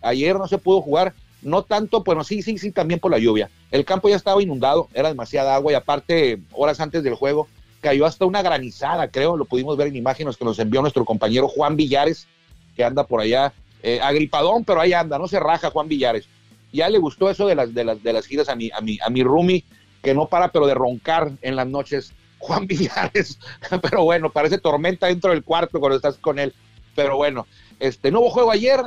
Ayer 0.00 0.36
no 0.36 0.46
se 0.46 0.58
pudo 0.58 0.80
jugar. 0.80 1.14
No 1.42 1.62
tanto, 1.62 2.02
bueno, 2.02 2.24
sí, 2.24 2.40
sí, 2.40 2.56
sí, 2.56 2.70
también 2.70 3.00
por 3.00 3.10
la 3.10 3.18
lluvia. 3.18 3.50
El 3.70 3.84
campo 3.84 4.08
ya 4.08 4.16
estaba 4.16 4.42
inundado, 4.42 4.88
era 4.94 5.08
demasiada 5.08 5.54
agua 5.54 5.72
y 5.72 5.74
aparte, 5.74 6.40
horas 6.52 6.80
antes 6.80 7.02
del 7.02 7.14
juego, 7.14 7.48
cayó 7.84 8.06
hasta 8.06 8.24
una 8.24 8.40
granizada, 8.40 9.08
creo, 9.08 9.36
lo 9.36 9.44
pudimos 9.44 9.76
ver 9.76 9.88
en 9.88 9.96
imágenes 9.96 10.38
que 10.38 10.44
nos 10.46 10.58
envió 10.58 10.80
nuestro 10.80 11.04
compañero 11.04 11.48
Juan 11.48 11.76
Villares, 11.76 12.26
que 12.74 12.82
anda 12.82 13.06
por 13.06 13.20
allá, 13.20 13.52
eh, 13.82 14.00
agripadón, 14.02 14.64
pero 14.64 14.80
ahí 14.80 14.94
anda, 14.94 15.18
no 15.18 15.28
se 15.28 15.38
raja 15.38 15.68
Juan 15.68 15.86
Villares. 15.86 16.26
Ya 16.72 16.88
le 16.88 16.96
gustó 16.96 17.28
eso 17.28 17.46
de 17.46 17.54
las, 17.54 17.74
de 17.74 17.84
las, 17.84 18.02
de 18.02 18.14
las 18.14 18.24
giras 18.24 18.48
a 18.48 18.56
mi, 18.56 18.70
a 18.70 18.80
mi, 18.80 18.98
a 19.04 19.10
mi 19.10 19.22
roomie, 19.22 19.64
que 20.02 20.14
no 20.14 20.28
para, 20.28 20.48
pero 20.48 20.66
de 20.66 20.72
roncar 20.72 21.30
en 21.42 21.56
las 21.56 21.66
noches. 21.66 22.14
Juan 22.38 22.66
Villares, 22.66 23.38
pero 23.82 24.04
bueno, 24.04 24.30
parece 24.30 24.56
tormenta 24.56 25.08
dentro 25.08 25.32
del 25.32 25.44
cuarto 25.44 25.78
cuando 25.78 25.96
estás 25.96 26.16
con 26.16 26.38
él. 26.38 26.54
Pero 26.96 27.18
bueno, 27.18 27.46
este 27.80 28.10
nuevo 28.10 28.30
juego 28.30 28.50
ayer 28.50 28.80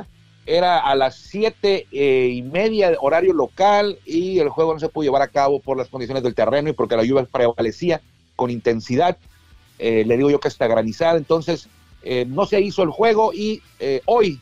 era 0.44 0.80
a 0.80 0.96
las 0.96 1.14
siete 1.14 1.86
eh, 1.92 2.32
y 2.32 2.42
media 2.42 2.96
horario 3.00 3.32
local 3.32 4.00
y 4.04 4.40
el 4.40 4.48
juego 4.48 4.74
no 4.74 4.80
se 4.80 4.88
pudo 4.88 5.04
llevar 5.04 5.22
a 5.22 5.28
cabo 5.28 5.60
por 5.60 5.76
las 5.76 5.88
condiciones 5.88 6.24
del 6.24 6.34
terreno 6.34 6.68
y 6.68 6.72
porque 6.72 6.96
la 6.96 7.04
lluvia 7.04 7.28
prevalecía 7.30 8.00
con 8.38 8.50
intensidad. 8.50 9.18
Eh, 9.80 10.04
le 10.06 10.16
digo 10.16 10.30
yo 10.30 10.38
que 10.38 10.46
está 10.48 10.68
granizada, 10.68 11.18
entonces 11.18 11.68
eh, 12.04 12.24
no 12.26 12.46
se 12.46 12.60
hizo 12.60 12.84
el 12.84 12.90
juego 12.90 13.32
y 13.34 13.60
eh, 13.80 14.00
hoy 14.06 14.40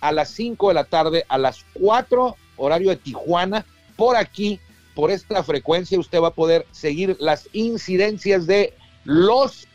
a 0.00 0.12
las 0.12 0.30
5 0.30 0.68
de 0.68 0.74
la 0.74 0.84
tarde, 0.84 1.24
a 1.28 1.38
las 1.38 1.66
4 1.74 2.36
horario 2.56 2.90
de 2.90 2.96
Tijuana, 2.96 3.66
por 3.96 4.16
aquí, 4.16 4.60
por 4.94 5.10
esta 5.10 5.42
frecuencia, 5.42 5.98
usted 5.98 6.20
va 6.20 6.28
a 6.28 6.34
poder 6.34 6.66
seguir 6.70 7.16
las 7.18 7.48
incidencias 7.52 8.46
de 8.46 8.74
los 9.04 9.66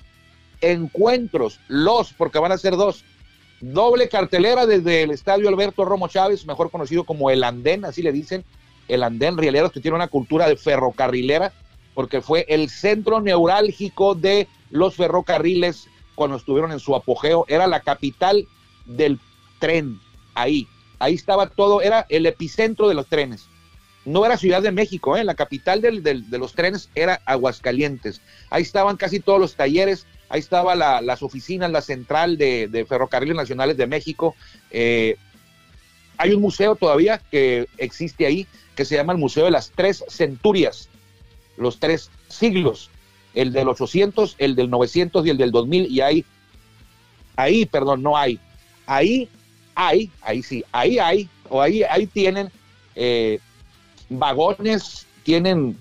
encuentros, 0.62 1.60
los, 1.68 2.14
porque 2.14 2.40
van 2.40 2.54
a 2.54 2.58
ser 2.58 2.78
dos. 2.78 3.04
Doble 3.60 4.08
cartelera 4.08 4.66
desde 4.66 5.04
el 5.04 5.12
estadio 5.12 5.50
Alberto 5.50 5.84
Romo 5.84 6.08
Chávez, 6.08 6.46
mejor 6.46 6.72
conocido 6.72 7.04
como 7.04 7.30
el 7.30 7.44
Andén, 7.44 7.84
así 7.84 8.02
le 8.02 8.14
dicen, 8.14 8.46
el 8.88 9.04
Andén 9.04 9.38
Rieleros, 9.38 9.74
que 9.74 9.82
tiene 9.82 9.96
una 9.96 10.08
cultura 10.08 10.48
de 10.48 10.56
ferrocarrilera 10.56 11.52
porque 11.98 12.22
fue 12.22 12.46
el 12.48 12.70
centro 12.70 13.22
neurálgico 13.22 14.13
de 14.13 14.48
los 14.70 14.94
ferrocarriles 14.94 15.88
cuando 16.13 16.38
estuvieron 16.38 16.72
en 16.72 16.80
su 16.80 16.96
apogeo, 16.96 17.44
era 17.48 17.66
la 17.66 17.80
capital 17.80 18.48
del 18.86 19.20
tren, 19.58 20.00
ahí, 20.36 20.68
ahí 21.00 21.16
estaba 21.16 21.50
todo, 21.50 21.82
era 21.82 22.06
el 22.10 22.27
epicentro 22.27 22.88
de 22.88 22.94
los 22.94 23.08
trenes. 23.08 23.48
No 24.06 24.27
era 24.27 24.38
Ciudad 24.38 24.62
de 24.62 24.72
México, 24.72 25.18
¿eh? 25.18 25.24
la 25.24 25.34
capital 25.34 25.82
de 25.82 26.38
los 26.38 26.54
trenes 26.54 26.92
era 26.94 27.20
Aguascalientes. 27.25 28.22
Ahí 28.51 28.62
estaban 28.62 28.96
casi 28.96 29.20
todos 29.20 29.39
los 29.39 29.56
talleres, 29.56 30.06
ahí 30.30 30.39
estaba 30.39 30.75
las 30.75 31.24
oficinas, 31.24 31.72
la 31.72 31.82
central 31.82 32.38
de, 32.38 32.86
Ferrocarriles 32.88 33.36
Nacionales 33.36 33.75
de 33.75 33.88
México. 33.88 34.36
Eh, 34.70 35.16
hay 36.18 36.32
un 36.32 36.44
museo 36.44 36.75
todavía 36.75 37.20
que 37.32 37.68
existe 37.80 38.27
ahí, 38.27 38.46
que 38.75 38.86
se 38.86 38.94
llama 38.94 39.13
el 39.13 39.20
Museo 39.20 39.46
de 39.46 39.51
las 39.51 39.72
Tres 39.72 40.06
Centurias, 40.10 40.89
los 41.58 41.80
tres 41.80 42.10
siglos, 42.28 42.90
el 43.34 43.52
del 43.52 43.68
800, 43.68 44.36
el 44.38 44.56
del 44.56 44.70
900 44.70 45.26
y 45.26 45.30
el 45.30 45.38
del 45.38 45.52
2000, 45.52 45.92
y 45.92 46.02
ahí, 46.02 46.26
ahí, 47.36 47.66
perdón, 47.66 48.02
no 48.02 48.18
hay, 48.18 48.40
ahí 48.86 49.30
hay, 49.78 50.10
ahí 50.22 50.42
sí, 50.42 50.64
ahí 50.72 50.98
hay, 50.98 51.30
o 51.50 51.62
ahí, 51.62 51.84
ahí 51.84 52.08
tienen 52.08 52.50
eh, 52.96 53.40
vagones, 54.10 55.06
tienen 55.24 55.78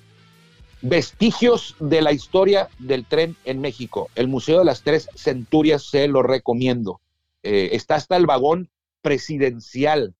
vestigios 0.83 1.75
de 1.81 2.03
la 2.03 2.13
historia 2.13 2.69
del 2.79 3.07
tren 3.07 3.37
en 3.47 3.61
México. 3.63 4.11
El 4.15 4.29
Museo 4.29 4.59
de 4.59 4.67
las 4.67 4.83
Tres 4.83 5.09
Centurias 5.15 5.85
se 5.85 6.09
lo 6.09 6.23
recomiendo. 6.23 7.01
Eh, 7.43 7.71
está 7.73 7.95
hasta 7.95 8.17
el 8.17 8.27
vagón 8.27 8.69
presidencial 9.01 10.15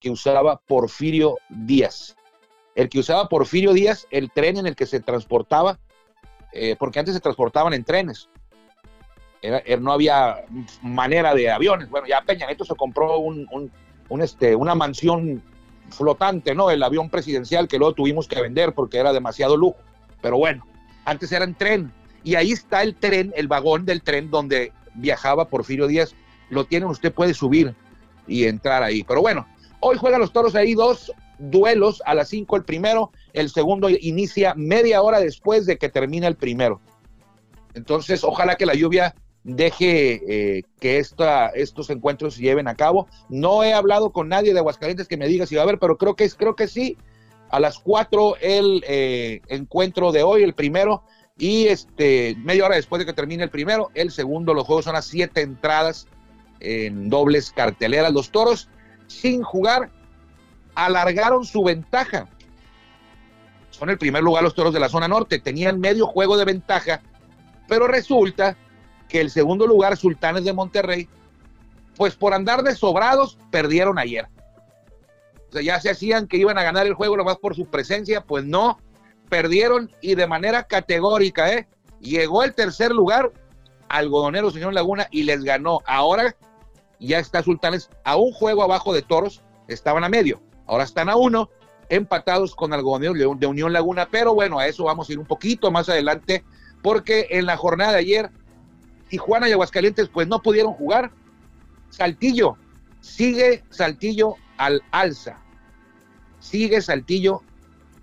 que 0.00 0.10
usaba 0.10 0.60
Porfirio 0.66 1.38
Díaz. 1.48 2.16
El 2.74 2.88
que 2.88 3.00
usaba 3.00 3.28
Porfirio 3.28 3.72
Díaz, 3.72 4.06
el 4.10 4.30
tren 4.30 4.56
en 4.56 4.66
el 4.66 4.76
que 4.76 4.86
se 4.86 5.00
transportaba, 5.00 5.78
eh, 6.52 6.76
porque 6.78 6.98
antes 6.98 7.14
se 7.14 7.20
transportaban 7.20 7.74
en 7.74 7.84
trenes. 7.84 8.28
Eh, 9.42 9.78
no 9.80 9.92
había 9.92 10.44
manera 10.82 11.34
de 11.34 11.50
aviones. 11.50 11.88
Bueno, 11.88 12.06
ya 12.06 12.20
Peña 12.22 12.46
Nieto 12.46 12.64
se 12.64 12.74
compró 12.74 13.16
este, 14.20 14.54
una 14.54 14.74
mansión 14.74 15.42
flotante, 15.90 16.54
¿no? 16.54 16.70
El 16.70 16.82
avión 16.82 17.08
presidencial 17.08 17.66
que 17.66 17.78
luego 17.78 17.94
tuvimos 17.94 18.28
que 18.28 18.40
vender 18.40 18.74
porque 18.74 18.98
era 18.98 19.12
demasiado 19.12 19.56
lujo. 19.56 19.78
Pero 20.20 20.36
bueno, 20.36 20.66
antes 21.04 21.32
era 21.32 21.44
en 21.44 21.54
tren. 21.54 21.92
Y 22.22 22.34
ahí 22.34 22.52
está 22.52 22.82
el 22.82 22.94
tren, 22.94 23.32
el 23.34 23.48
vagón 23.48 23.86
del 23.86 24.02
tren 24.02 24.30
donde 24.30 24.72
viajaba 24.94 25.48
Porfirio 25.48 25.86
Díaz. 25.86 26.14
Lo 26.50 26.64
tienen, 26.64 26.88
usted 26.88 27.12
puede 27.12 27.32
subir 27.32 27.74
y 28.26 28.44
entrar 28.44 28.82
ahí. 28.82 29.02
Pero 29.04 29.22
bueno, 29.22 29.46
hoy 29.80 29.96
juegan 29.96 30.20
los 30.20 30.32
toros 30.32 30.54
ahí 30.54 30.74
dos 30.74 31.10
duelos 31.40 32.02
a 32.06 32.14
las 32.14 32.28
cinco 32.28 32.56
el 32.56 32.64
primero, 32.64 33.10
el 33.32 33.50
segundo 33.50 33.88
inicia 33.88 34.54
media 34.54 35.02
hora 35.02 35.20
después 35.20 35.66
de 35.66 35.78
que 35.78 35.88
termine 35.88 36.26
el 36.26 36.36
primero. 36.36 36.80
Entonces, 37.74 38.24
ojalá 38.24 38.56
que 38.56 38.66
la 38.66 38.74
lluvia 38.74 39.14
deje 39.42 40.58
eh, 40.58 40.62
que 40.80 40.98
esta, 40.98 41.48
estos 41.48 41.88
encuentros 41.90 42.34
se 42.34 42.42
lleven 42.42 42.68
a 42.68 42.74
cabo. 42.74 43.08
No 43.28 43.64
he 43.64 43.72
hablado 43.72 44.12
con 44.12 44.28
nadie 44.28 44.52
de 44.52 44.58
Aguascalientes 44.58 45.08
que 45.08 45.16
me 45.16 45.28
diga 45.28 45.46
si 45.46 45.54
va 45.54 45.62
a 45.62 45.64
haber, 45.64 45.78
pero 45.78 45.96
creo 45.96 46.14
que, 46.14 46.24
es, 46.24 46.34
creo 46.34 46.56
que 46.56 46.68
sí. 46.68 46.96
A 47.48 47.58
las 47.58 47.78
4 47.80 48.36
el 48.40 48.84
eh, 48.86 49.40
encuentro 49.48 50.12
de 50.12 50.22
hoy, 50.22 50.42
el 50.42 50.54
primero, 50.54 51.02
y 51.36 51.66
este 51.66 52.36
media 52.44 52.66
hora 52.66 52.76
después 52.76 53.00
de 53.00 53.06
que 53.06 53.12
termine 53.12 53.42
el 53.42 53.50
primero, 53.50 53.90
el 53.94 54.12
segundo, 54.12 54.54
los 54.54 54.66
juegos 54.66 54.84
son 54.84 54.94
a 54.94 55.02
siete 55.02 55.40
entradas 55.40 56.06
en 56.60 57.08
dobles 57.08 57.50
carteleras. 57.50 58.12
Los 58.12 58.30
toros, 58.30 58.68
sin 59.08 59.42
jugar, 59.42 59.90
alargaron 60.74 61.44
su 61.44 61.62
ventaja. 61.62 62.28
Son 63.70 63.90
el 63.90 63.98
primer 63.98 64.22
lugar 64.22 64.42
los 64.42 64.54
toros 64.54 64.74
de 64.74 64.80
la 64.80 64.88
zona 64.88 65.08
norte, 65.08 65.38
tenían 65.38 65.80
medio 65.80 66.06
juego 66.06 66.36
de 66.36 66.44
ventaja, 66.44 67.00
pero 67.68 67.86
resulta 67.86 68.56
que 69.08 69.20
el 69.20 69.30
segundo 69.30 69.66
lugar, 69.66 69.96
Sultanes 69.96 70.44
de 70.44 70.52
Monterrey, 70.52 71.08
pues 71.96 72.14
por 72.16 72.34
andar 72.34 72.62
de 72.62 72.74
sobrados, 72.74 73.38
perdieron 73.50 73.98
ayer. 73.98 74.28
O 75.48 75.52
sea, 75.52 75.62
ya 75.62 75.80
se 75.80 75.90
hacían 75.90 76.28
que 76.28 76.36
iban 76.36 76.58
a 76.58 76.62
ganar 76.62 76.86
el 76.86 76.94
juego 76.94 77.16
nomás 77.16 77.38
por 77.38 77.56
su 77.56 77.66
presencia, 77.66 78.20
pues 78.20 78.44
no, 78.44 78.78
perdieron 79.28 79.90
y 80.00 80.14
de 80.14 80.26
manera 80.26 80.64
categórica, 80.64 81.52
¿eh? 81.52 81.68
Llegó 82.00 82.44
el 82.44 82.54
tercer 82.54 82.92
lugar, 82.92 83.32
Algodonero 83.88 84.50
Señor 84.50 84.72
Laguna, 84.72 85.08
y 85.10 85.24
les 85.24 85.42
ganó. 85.42 85.80
Ahora 85.86 86.36
ya 86.98 87.18
está 87.18 87.42
Sultanes 87.42 87.90
a 88.04 88.16
un 88.16 88.32
juego 88.32 88.62
abajo 88.62 88.92
de 88.92 89.02
Toros, 89.02 89.42
estaban 89.68 90.04
a 90.04 90.08
medio, 90.08 90.40
ahora 90.70 90.84
están 90.84 91.08
a 91.08 91.16
uno, 91.16 91.50
empatados 91.88 92.54
con 92.54 92.72
Algodonero 92.72 93.34
de 93.34 93.46
Unión 93.46 93.72
Laguna, 93.72 94.08
pero 94.08 94.34
bueno, 94.34 94.60
a 94.60 94.68
eso 94.68 94.84
vamos 94.84 95.08
a 95.08 95.12
ir 95.12 95.18
un 95.18 95.26
poquito 95.26 95.72
más 95.72 95.88
adelante, 95.88 96.44
porque 96.80 97.26
en 97.30 97.44
la 97.46 97.56
jornada 97.56 97.92
de 97.92 97.98
ayer 97.98 98.30
Tijuana 99.08 99.48
y 99.48 99.52
Aguascalientes 99.52 100.08
pues 100.08 100.28
no 100.28 100.40
pudieron 100.40 100.72
jugar. 100.72 101.10
Saltillo, 101.88 102.56
sigue 103.00 103.64
Saltillo 103.70 104.36
al 104.58 104.80
alza. 104.92 105.42
Sigue 106.38 106.80
Saltillo 106.80 107.42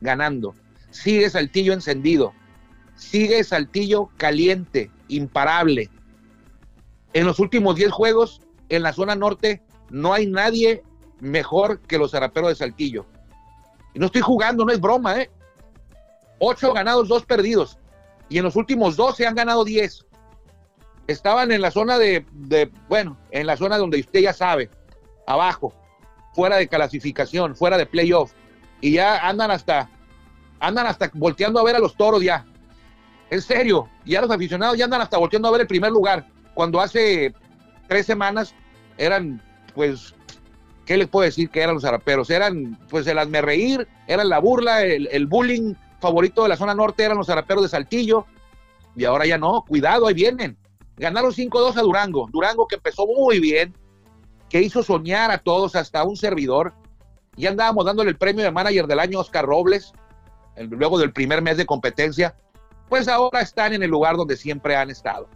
ganando. 0.02 0.54
Sigue 0.92 1.30
Saltillo 1.30 1.72
encendido. 1.72 2.34
Sigue 2.96 3.46
Saltillo 3.46 4.10
caliente, 4.18 4.92
imparable. 5.08 5.90
En 7.14 7.26
los 7.26 7.40
últimos 7.40 7.78
10 7.78 7.92
juegos, 7.92 8.42
en 8.68 8.84
la 8.84 8.92
zona 8.92 9.16
norte, 9.16 9.64
no 9.90 10.12
hay 10.12 10.28
nadie 10.28 10.84
mejor 11.20 11.80
que 11.82 11.98
los 11.98 12.12
zaraperos 12.12 12.50
de 12.50 12.56
Saltillo. 12.56 13.06
No 13.96 14.08
estoy 14.08 14.22
jugando, 14.22 14.64
no 14.64 14.72
es 14.72 14.80
broma, 14.80 15.22
¿eh? 15.22 15.30
Ocho 16.40 16.74
ganados, 16.74 17.08
dos 17.08 17.26
perdidos. 17.26 17.80
Y 18.30 18.38
en 18.38 18.44
los 18.44 18.56
últimos 18.56 18.96
dos 18.96 19.16
se 19.16 19.26
han 19.26 19.36
ganado 19.36 19.64
10 19.64 20.08
estaban 21.08 21.52
en 21.52 21.62
la 21.62 21.72
zona 21.72 21.98
de, 21.98 22.26
bueno, 22.88 23.18
en 23.32 23.48
la 23.48 23.58
zona 23.58 23.78
donde 23.78 24.00
usted 24.00 24.20
ya 24.20 24.34
sabe, 24.34 24.70
abajo, 25.26 25.74
fuera 26.34 26.58
de 26.58 26.68
clasificación, 26.68 27.56
fuera 27.56 27.78
de 27.78 27.86
playoff, 27.86 28.34
y 28.82 28.94
ya 28.94 29.28
andan 29.28 29.50
hasta, 29.50 29.90
andan 30.60 30.86
hasta 30.86 31.10
volteando 31.14 31.60
a 31.60 31.64
ver 31.64 31.78
a 31.78 31.80
los 31.80 31.96
toros 31.96 32.22
ya. 32.22 32.46
En 33.30 33.42
serio, 33.42 33.90
ya 34.06 34.22
los 34.22 34.32
aficionados 34.32 34.78
ya 34.78 34.86
andan 34.86 35.02
hasta 35.02 35.18
volteando 35.18 35.48
a 35.48 35.52
ver 35.52 35.62
el 35.62 35.68
primer 35.68 35.92
lugar, 35.92 36.28
cuando 36.54 36.80
hace 36.80 37.34
tres 37.88 38.06
semanas 38.06 38.54
eran, 38.98 39.42
pues, 39.74 40.14
¿qué 40.88 40.98
les 40.98 41.08
puedo 41.08 41.26
decir 41.26 41.52
que 41.52 41.62
eran 41.62 41.76
los 41.76 41.84
zaraperos? 41.84 42.32
Eran, 42.32 42.80
pues, 42.90 43.06
el 43.06 43.34
reír, 43.44 43.88
eran 44.08 44.30
la 44.30 44.40
burla, 44.40 44.84
el, 44.84 45.08
el 45.12 45.28
bullying 45.28 45.76
favorito 46.00 46.42
de 46.42 46.50
la 46.50 46.58
zona 46.58 46.74
norte 46.74 47.04
eran 47.04 47.18
los 47.18 47.28
zaraperos 47.28 47.64
de 47.64 47.70
Saltillo, 47.70 48.26
y 48.96 49.06
ahora 49.06 49.28
ya 49.28 49.38
no, 49.38 49.64
cuidado, 49.68 50.08
ahí 50.08 50.16
vienen 50.16 50.58
Ganaron 50.98 51.32
5-2 51.32 51.78
a 51.78 51.82
Durango. 51.82 52.28
Durango 52.32 52.68
que 52.68 52.76
empezó 52.76 53.06
muy 53.06 53.40
bien, 53.40 53.76
que 54.50 54.62
hizo 54.62 54.82
soñar 54.82 55.30
a 55.30 55.38
todos, 55.38 55.76
hasta 55.76 56.04
un 56.04 56.18
servidor. 56.18 56.74
Y 57.36 57.46
andábamos 57.46 57.86
dándole 57.86 58.10
el 58.10 58.18
premio 58.18 58.44
de 58.44 58.52
manager 58.52 58.88
del 58.88 59.00
año 59.00 59.20
Oscar 59.20 59.46
Robles, 59.46 59.94
luego 60.58 60.98
del 60.98 61.14
primer 61.14 61.44
mes 61.44 61.58
de 61.58 61.68
competencia. 61.68 62.36
Pues 62.90 63.08
ahora 63.08 63.42
están 63.42 63.74
en 63.74 63.84
el 63.84 63.92
lugar 63.92 64.18
donde 64.18 64.36
siempre 64.36 64.76
han 64.76 64.90
estado. 64.90 65.30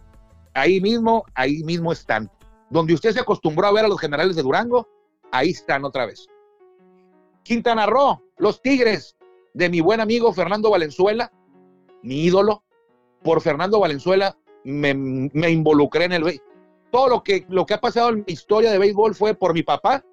Ahí 0.54 0.80
mismo, 0.80 1.24
ahí 1.34 1.62
mismo 1.62 1.92
están. 1.92 2.28
Donde 2.68 2.94
usted 2.94 3.12
se 3.12 3.20
acostumbró 3.20 3.68
a 3.68 3.72
ver 3.72 3.84
a 3.84 3.88
los 3.88 4.00
generales 4.00 4.34
de 4.34 4.42
Durango, 4.42 4.88
ahí 5.32 5.50
están 5.50 5.84
otra 5.84 6.06
vez. 6.06 6.28
Quintana 7.42 7.86
Roo, 7.86 8.22
los 8.38 8.62
Tigres 8.62 9.16
de 9.54 9.68
mi 9.68 9.80
buen 9.80 10.00
amigo 10.00 10.32
Fernando 10.32 10.70
Valenzuela, 10.70 11.32
mi 12.02 12.24
ídolo. 12.24 12.62
Por 13.22 13.40
Fernando 13.40 13.78
Valenzuela 13.80 14.36
me, 14.64 14.90
involucré 14.90 16.04
en 16.04 16.12
el 16.12 16.40
todo 16.90 17.08
lo 17.08 17.22
que, 17.22 17.46
lo 17.48 17.66
que 17.66 17.74
ha 17.74 17.80
pasado 17.80 18.10
en 18.10 18.24
mi 18.26 18.32
historia 18.32 18.70
de 18.70 18.78
béisbol 18.78 19.14
fue 19.14 19.34
por 19.34 19.54
mi 19.54 19.62
papá, 19.62 20.04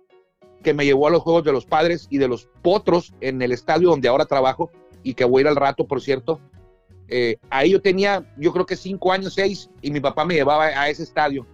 que 0.63 0.73
me 0.73 0.85
llevó 0.85 1.07
a 1.07 1.11
los 1.11 1.21
Juegos 1.21 1.43
de 1.43 1.51
los 1.51 1.65
Padres 1.65 2.07
y 2.09 2.17
de 2.17 2.27
los 2.27 2.47
Potros 2.61 3.13
en 3.19 3.41
el 3.41 3.51
estadio 3.51 3.89
donde 3.89 4.07
ahora 4.07 4.25
trabajo 4.25 4.71
y 5.03 5.13
que 5.13 5.25
voy 5.25 5.39
a 5.39 5.41
ir 5.41 5.47
al 5.47 5.55
rato, 5.55 5.85
por 5.85 6.01
cierto. 6.01 6.39
Eh, 7.07 7.37
ahí 7.49 7.71
yo 7.71 7.81
tenía, 7.81 8.31
yo 8.37 8.53
creo 8.53 8.65
que 8.65 8.75
cinco 8.75 9.11
años, 9.11 9.33
seis, 9.33 9.69
y 9.81 9.91
mi 9.91 9.99
papá 9.99 10.23
me 10.25 10.35
llevaba 10.35 10.65
a 10.65 10.89
ese 10.89 11.03
estadio. 11.03 11.45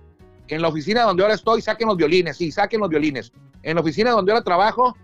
En 0.47 0.61
la 0.61 0.67
oficina 0.67 1.03
donde 1.03 1.23
ahora 1.23 1.35
estoy, 1.35 1.61
saquen 1.61 1.87
los 1.87 1.97
violines, 1.97 2.37
sí, 2.37 2.51
saquen 2.51 2.81
los 2.81 2.89
violines. 2.89 3.31
En 3.65 3.75
la 3.75 3.81
oficina 3.81 4.11
donde 4.11 4.31
ahora 4.31 4.43
trabajo, 4.43 4.95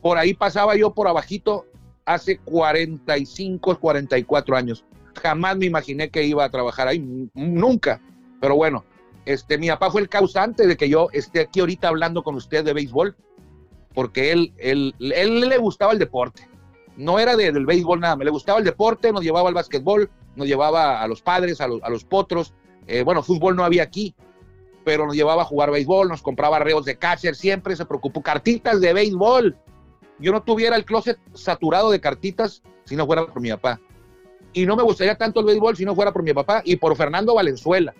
por 0.00 0.18
ahí 0.18 0.34
pasaba 0.34 0.76
yo 0.76 0.94
por 0.94 1.08
abajito 1.08 1.66
hace 2.04 2.38
45, 2.38 3.78
44 3.80 4.56
años 4.56 4.84
jamás 5.20 5.56
me 5.56 5.66
imaginé 5.66 6.10
que 6.10 6.24
iba 6.24 6.44
a 6.44 6.50
trabajar 6.50 6.88
ahí, 6.88 7.30
nunca. 7.34 8.00
Pero 8.40 8.56
bueno, 8.56 8.84
este, 9.24 9.58
mi 9.58 9.68
papá 9.68 9.90
fue 9.90 10.00
el 10.00 10.08
causante 10.08 10.66
de 10.66 10.76
que 10.76 10.88
yo 10.88 11.08
esté 11.12 11.40
aquí 11.40 11.60
ahorita 11.60 11.88
hablando 11.88 12.22
con 12.22 12.34
usted 12.34 12.64
de 12.64 12.72
béisbol, 12.72 13.16
porque 13.94 14.32
él, 14.32 14.52
él, 14.58 14.94
él 14.98 15.40
le 15.40 15.58
gustaba 15.58 15.92
el 15.92 15.98
deporte. 15.98 16.48
No 16.96 17.18
era 17.18 17.36
del 17.36 17.64
béisbol 17.64 18.00
nada, 18.00 18.16
me 18.16 18.24
le 18.24 18.30
gustaba 18.30 18.58
el 18.58 18.64
deporte, 18.64 19.12
nos 19.12 19.22
llevaba 19.22 19.48
al 19.48 19.54
básquetbol, 19.54 20.10
nos 20.36 20.46
llevaba 20.46 21.00
a 21.00 21.08
los 21.08 21.22
padres, 21.22 21.60
a 21.60 21.68
los, 21.68 22.04
potros. 22.04 22.54
Eh, 22.86 23.02
bueno, 23.02 23.22
fútbol 23.22 23.56
no 23.56 23.64
había 23.64 23.82
aquí, 23.82 24.14
pero 24.84 25.06
nos 25.06 25.14
llevaba 25.14 25.42
a 25.42 25.46
jugar 25.46 25.70
béisbol, 25.70 26.08
nos 26.08 26.22
compraba 26.22 26.58
reos 26.58 26.84
de 26.84 26.96
catcher, 26.96 27.34
siempre 27.34 27.76
se 27.76 27.86
preocupó. 27.86 28.22
Cartitas 28.22 28.80
de 28.80 28.92
béisbol. 28.92 29.56
Yo 30.18 30.32
no 30.32 30.42
tuviera 30.42 30.76
el 30.76 30.84
closet 30.84 31.18
saturado 31.34 31.90
de 31.90 32.00
cartitas 32.00 32.62
si 32.84 32.96
no 32.96 33.06
fuera 33.06 33.26
por 33.26 33.40
mi 33.40 33.50
papá 33.50 33.80
y 34.52 34.66
no 34.66 34.76
me 34.76 34.82
gustaría 34.82 35.16
tanto 35.16 35.40
el 35.40 35.46
béisbol 35.46 35.76
si 35.76 35.84
no 35.84 35.94
fuera 35.94 36.12
por 36.12 36.22
mi 36.22 36.32
papá 36.32 36.62
y 36.64 36.76
por 36.76 36.96
Fernando 36.96 37.34
Valenzuela. 37.34 37.94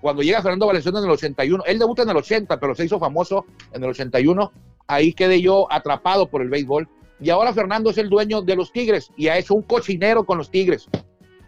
Cuando 0.00 0.22
llega 0.22 0.42
Fernando 0.42 0.66
Valenzuela 0.66 0.98
en 0.98 1.04
el 1.06 1.10
81, 1.12 1.64
él 1.66 1.78
debuta 1.78 2.02
en 2.02 2.10
el 2.10 2.16
80, 2.16 2.60
pero 2.60 2.74
se 2.74 2.84
hizo 2.84 2.98
famoso 2.98 3.46
en 3.72 3.82
el 3.82 3.90
81. 3.90 4.52
Ahí 4.86 5.14
quedé 5.14 5.40
yo 5.40 5.66
atrapado 5.72 6.28
por 6.28 6.42
el 6.42 6.50
béisbol. 6.50 6.88
Y 7.20 7.30
ahora 7.30 7.54
Fernando 7.54 7.90
es 7.90 7.96
el 7.96 8.10
dueño 8.10 8.42
de 8.42 8.56
los 8.56 8.70
Tigres 8.70 9.10
y 9.16 9.28
ha 9.28 9.38
hecho 9.38 9.54
un 9.54 9.62
cochinero 9.62 10.24
con 10.24 10.36
los 10.36 10.50
Tigres. 10.50 10.88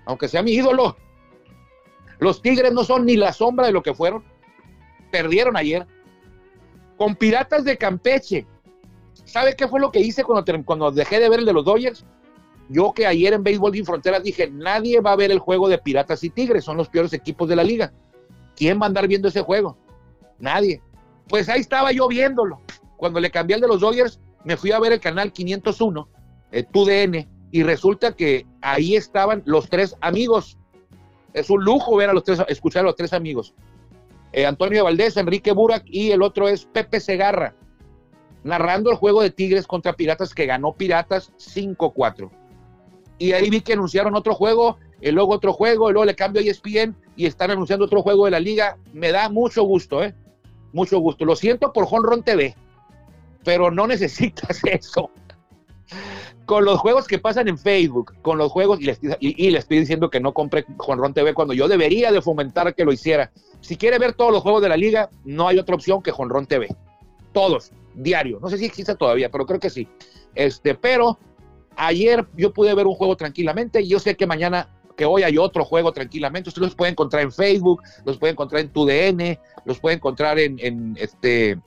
Aunque 0.07 0.29
sea 0.29 0.43
mi 0.43 0.53
ídolo. 0.53 0.97
Los 2.19 2.43
Tigres 2.43 2.73
no 2.73 2.85
son 2.85 3.07
ni 3.07 3.17
la 3.17 3.33
sombra 3.33 3.67
de 3.67 3.73
lo 3.73 3.83
que 3.83 3.95
fueron. 3.95 4.25
Perdieron 5.11 5.57
ayer. 5.57 5.87
Con 6.97 7.15
Piratas 7.15 7.65
de 7.65 7.77
Campeche. 7.77 8.47
¿Sabe 9.25 9.57
qué 9.57 9.69
fue 9.69 9.81
lo 9.81 9.91
que 9.91 10.01
hice 10.01 10.25
cuando, 10.25 10.65
cuando 10.65 10.91
dejé 10.91 11.19
de 11.19 11.29
ver 11.29 11.41
el 11.41 11.47
de 11.47 11.53
los 11.53 11.65
Dodgers? 11.65 12.05
Yo 12.69 12.93
que 12.93 13.07
ayer 13.07 13.33
en 13.33 13.43
Béisbol 13.43 13.73
Sin 13.75 13.85
Fronteras 13.85 14.23
dije, 14.23 14.51
nadie 14.51 15.01
va 15.01 15.13
a 15.13 15.17
ver 15.17 15.31
el 15.31 15.39
juego 15.39 15.69
de 15.69 15.79
Piratas 15.79 16.25
y 16.25 16.31
Tigres, 16.31 16.65
son 16.65 16.77
los 16.77 16.89
peores 16.89 17.13
equipos 17.13 17.49
de 17.49 17.57
la 17.57 17.63
liga. 17.63 17.93
¿Quién 18.57 18.81
va 18.81 18.85
a 18.85 18.89
andar 18.89 19.07
viendo 19.07 19.29
ese 19.29 19.43
juego? 19.43 19.77
Nadie. 20.39 20.83
Pues 21.29 21.49
ahí 21.49 21.61
estaba 21.61 21.93
yo 21.93 22.09
viéndolo. 22.09 22.61
Cuando 22.97 23.21
le 23.21 23.31
cambié 23.31 23.55
al 23.55 23.61
de 23.61 23.69
los 23.69 23.81
Dodgers, 23.81 24.21
me 24.45 24.57
fui 24.57 24.73
a 24.73 24.81
ver 24.81 24.93
el 24.93 25.01
canal 25.01 25.33
501, 25.33 26.09
el 26.53 26.67
TUDN, 26.67 27.29
y 27.51 27.63
resulta 27.63 28.13
que 28.13 28.47
ahí 28.63 28.97
estaban 28.97 29.43
los 29.45 29.69
tres 29.69 29.97
amigos. 30.01 30.59
Es 31.37 31.51
un 31.51 31.63
lujo 31.63 31.95
ver 31.97 32.09
a 32.09 32.15
los 32.15 32.25
tres, 32.25 32.43
escuchar 32.49 32.81
a 32.81 32.87
los 32.87 32.97
tres 32.97 33.13
amigos. 33.13 33.53
Eh, 34.33 34.47
Antonio 34.47 34.85
Valdés, 34.85 35.19
Enrique 35.19 35.53
Burak 35.53 35.85
y 35.85 36.11
el 36.11 36.23
otro 36.23 36.49
es 36.49 36.65
Pepe 36.65 36.99
Segarra, 36.99 37.55
narrando 38.43 38.91
el 38.91 38.97
juego 38.97 39.21
de 39.21 39.31
Tigres 39.31 39.67
contra 39.67 39.93
Piratas 39.93 40.35
que 40.35 40.47
ganó 40.47 40.73
Piratas 40.73 41.31
5-4. 41.37 42.31
Y 43.19 43.33
ahí 43.33 43.51
vi 43.51 43.61
que 43.61 43.75
anunciaron 43.75 44.17
otro 44.17 44.35
juego, 44.35 44.79
y 45.03 45.11
luego 45.11 45.35
otro 45.35 45.53
juego, 45.53 45.91
y 45.91 45.93
luego 45.93 46.07
le 46.07 46.15
cambio 46.15 46.41
a 46.41 46.45
ESPN 46.45 46.97
y 47.17 47.27
están 47.27 47.51
anunciando 47.51 47.85
otro 47.85 48.01
juego 48.01 48.25
de 48.25 48.31
la 48.31 48.41
liga. 48.41 48.79
Me 48.95 49.13
da 49.13 49.29
mucho 49.29 49.63
gusto, 49.65 50.03
¿eh? 50.03 50.15
Mucho 50.73 51.01
gusto. 51.01 51.27
Lo 51.27 51.37
siento 51.37 51.71
por 51.71 51.87
Honron 51.91 52.23
TV, 52.23 52.55
pero 53.45 53.71
no 53.71 53.87
necesitas 53.87 54.65
eso. 54.65 55.11
Con 56.47 56.65
los 56.65 56.79
juegos 56.79 57.07
que 57.07 57.19
pasan 57.19 57.49
en 57.49 57.59
Facebook, 57.59 58.15
con 58.23 58.39
los 58.39 58.53
juegos, 58.53 58.81
y 58.81 58.85
le, 59.51 59.59
estoy 59.59 59.81
diciendo 59.81 60.11
que 60.11 60.21
no 60.21 60.33
compre 60.33 60.65
Honron 60.79 61.13
TV 61.13 61.35
cuando 61.35 61.55
yo 61.55 61.67
debería 61.67 62.13
de 62.13 62.23
fomentar 62.23 62.75
que 62.75 62.85
lo 62.85 62.93
hiciera. 62.93 63.33
Si 63.61 63.77
quiere 63.77 63.99
ver 63.99 64.15
todos 64.15 64.33
los 64.33 64.43
juegos 64.43 64.63
de 64.63 64.69
la 64.69 64.77
liga, 64.77 65.11
no 65.25 65.49
hay 65.49 65.59
otra 65.59 65.75
opción 65.75 66.03
que 66.03 66.13
Honron 66.17 66.47
TV. 66.47 66.69
Todos, 67.33 67.73
diario. 67.95 68.39
No 68.41 68.49
sé 68.49 68.59
si 68.59 68.65
existe 68.65 68.95
todavía, 68.95 69.29
pero 69.31 69.45
creo 69.45 69.59
que 69.59 69.71
sí. 69.71 69.89
Este, 70.35 70.75
pero 70.75 71.19
ayer 71.77 72.27
yo 72.37 72.53
pude 72.53 72.75
ver 72.75 72.87
un 72.87 72.95
juego 72.95 73.17
tranquilamente 73.17 73.83
y 73.83 73.89
yo 73.89 73.99
sé 73.99 74.17
que 74.17 74.27
mañana 74.27 74.71
que 74.97 75.05
hoy 75.05 75.23
hay 75.23 75.39
otro 75.39 75.65
juego 75.65 75.93
tranquilamente. 75.93 76.49
Usted 76.49 76.63
los 76.63 76.75
puede 76.75 76.93
encontrar 76.93 77.23
en 77.23 77.31
Facebook, 77.31 77.83
los 78.05 78.19
puede 78.19 78.33
encontrar 78.33 78.63
en 78.63 78.71
TUDN, 78.71 79.39
los 79.65 79.79
puede 79.79 79.97
encontrar 79.97 80.39
en, 80.39 80.97
este 80.99 81.61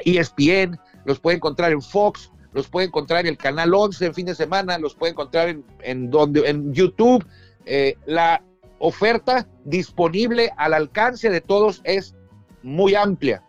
ESPN, 0.00 0.78
los 1.04 1.20
puede 1.20 1.36
encontrar 1.36 1.72
en 1.72 1.80
Fox, 1.80 2.30
los 2.52 2.68
puede 2.68 2.86
encontrar 2.86 3.20
en 3.20 3.28
el 3.28 3.36
canal 3.36 3.72
11 3.74 4.06
en 4.06 4.14
fin 4.14 4.26
de 4.26 4.34
semana, 4.34 4.78
los 4.78 4.94
puede 4.94 5.12
encontrar 5.12 5.56
en, 5.80 6.10
donde, 6.10 6.48
en 6.48 6.72
YouTube. 6.72 7.24
Eh, 7.66 7.96
la 8.06 8.42
oferta 8.78 9.46
disponible 9.64 10.50
al 10.56 10.74
alcance 10.74 11.30
de 11.30 11.40
todos 11.40 11.80
es 11.84 12.14
muy 12.62 12.94
amplia. 12.94 13.44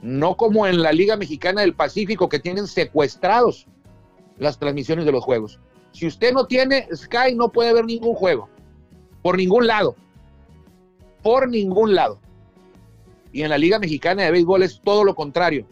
No 0.00 0.36
como 0.36 0.66
en 0.66 0.82
la 0.82 0.92
Liga 0.92 1.16
Mexicana 1.16 1.60
del 1.60 1.74
Pacífico 1.74 2.28
que 2.28 2.38
tienen 2.38 2.66
secuestrados 2.66 3.66
las 4.38 4.58
transmisiones 4.58 5.04
de 5.04 5.12
los 5.12 5.22
juegos. 5.22 5.60
Si 5.92 6.06
usted 6.06 6.32
no 6.32 6.46
tiene 6.46 6.88
Sky, 6.94 7.34
no 7.34 7.50
puede 7.50 7.72
ver 7.72 7.84
ningún 7.84 8.14
juego. 8.14 8.48
Por 9.22 9.36
ningún 9.36 9.66
lado. 9.66 9.94
Por 11.22 11.48
ningún 11.48 11.94
lado. 11.94 12.18
Y 13.32 13.42
en 13.42 13.50
la 13.50 13.58
Liga 13.58 13.78
Mexicana 13.78 14.22
de 14.22 14.30
Béisbol 14.30 14.62
es 14.62 14.80
todo 14.82 15.04
lo 15.04 15.14
contrario. 15.14 15.66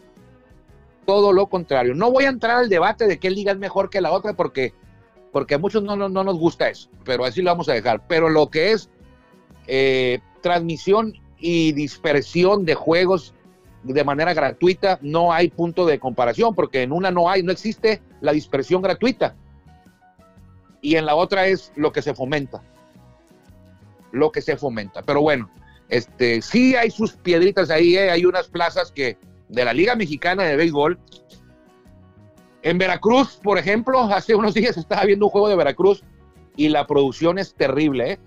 Todo 1.05 1.33
lo 1.33 1.47
contrario. 1.47 1.95
No 1.95 2.11
voy 2.11 2.25
a 2.25 2.29
entrar 2.29 2.57
al 2.57 2.69
debate 2.69 3.07
de 3.07 3.19
qué 3.19 3.29
liga 3.29 3.51
es 3.51 3.57
mejor 3.57 3.89
que 3.89 4.01
la 4.01 4.11
otra 4.11 4.33
porque, 4.33 4.73
porque 5.31 5.55
a 5.55 5.59
muchos 5.59 5.83
no, 5.83 5.95
no, 5.95 6.09
nos 6.09 6.37
gusta 6.37 6.69
eso. 6.69 6.89
Pero 7.03 7.25
así 7.25 7.41
lo 7.41 7.51
vamos 7.51 7.69
a 7.69 7.73
dejar. 7.73 8.05
Pero 8.07 8.29
lo 8.29 8.49
que 8.49 8.71
es 8.71 8.89
eh, 9.67 10.19
transmisión 10.41 11.13
y 11.39 11.71
dispersión 11.71 12.65
de 12.65 12.75
juegos 12.75 13.33
de 13.83 14.03
manera 14.03 14.33
gratuita, 14.33 14.99
no 15.01 15.31
hay 15.31 15.47
punto 15.49 15.85
de 15.85 15.99
comparación, 15.99 16.53
porque 16.53 16.83
en 16.83 16.91
una 16.91 17.11
no 17.11 17.29
hay, 17.29 17.43
no 17.43 17.51
existe 17.51 18.01
la 18.19 18.33
dispersión 18.33 18.81
gratuita 18.81 19.35
y 20.81 20.95
en 20.95 21.05
la 21.05 21.15
otra 21.15 21.47
es 21.47 21.71
lo 21.75 21.91
que 21.91 22.01
se 22.01 22.13
fomenta. 22.13 22.61
Lo 24.11 24.31
que 24.31 24.41
se 24.41 24.57
fomenta. 24.57 25.01
Pero 25.03 25.21
bueno, 25.21 25.49
este, 25.89 26.41
sí 26.41 26.75
hay 26.75 26.91
sus 26.91 27.13
piedritas 27.13 27.69
ahí, 27.69 27.95
¿eh? 27.95 28.09
hay 28.09 28.25
unas 28.25 28.47
plazas 28.47 28.91
que 28.91 29.17
de 29.49 29.65
la 29.65 29.73
Liga 29.73 29.95
Mexicana 29.95 30.43
de 30.43 30.55
Béisbol. 30.55 30.99
En 32.61 32.77
Veracruz, 32.77 33.39
por 33.43 33.57
ejemplo, 33.57 33.99
hace 34.13 34.35
unos 34.35 34.53
días 34.53 34.77
estaba 34.77 35.03
viendo 35.03 35.25
un 35.25 35.31
juego 35.31 35.49
de 35.49 35.55
Veracruz 35.55 36.03
y 36.55 36.69
la 36.69 36.87
producción 36.87 37.37
es 37.37 37.53
terrible. 37.53 38.13
¿eh? 38.13 38.19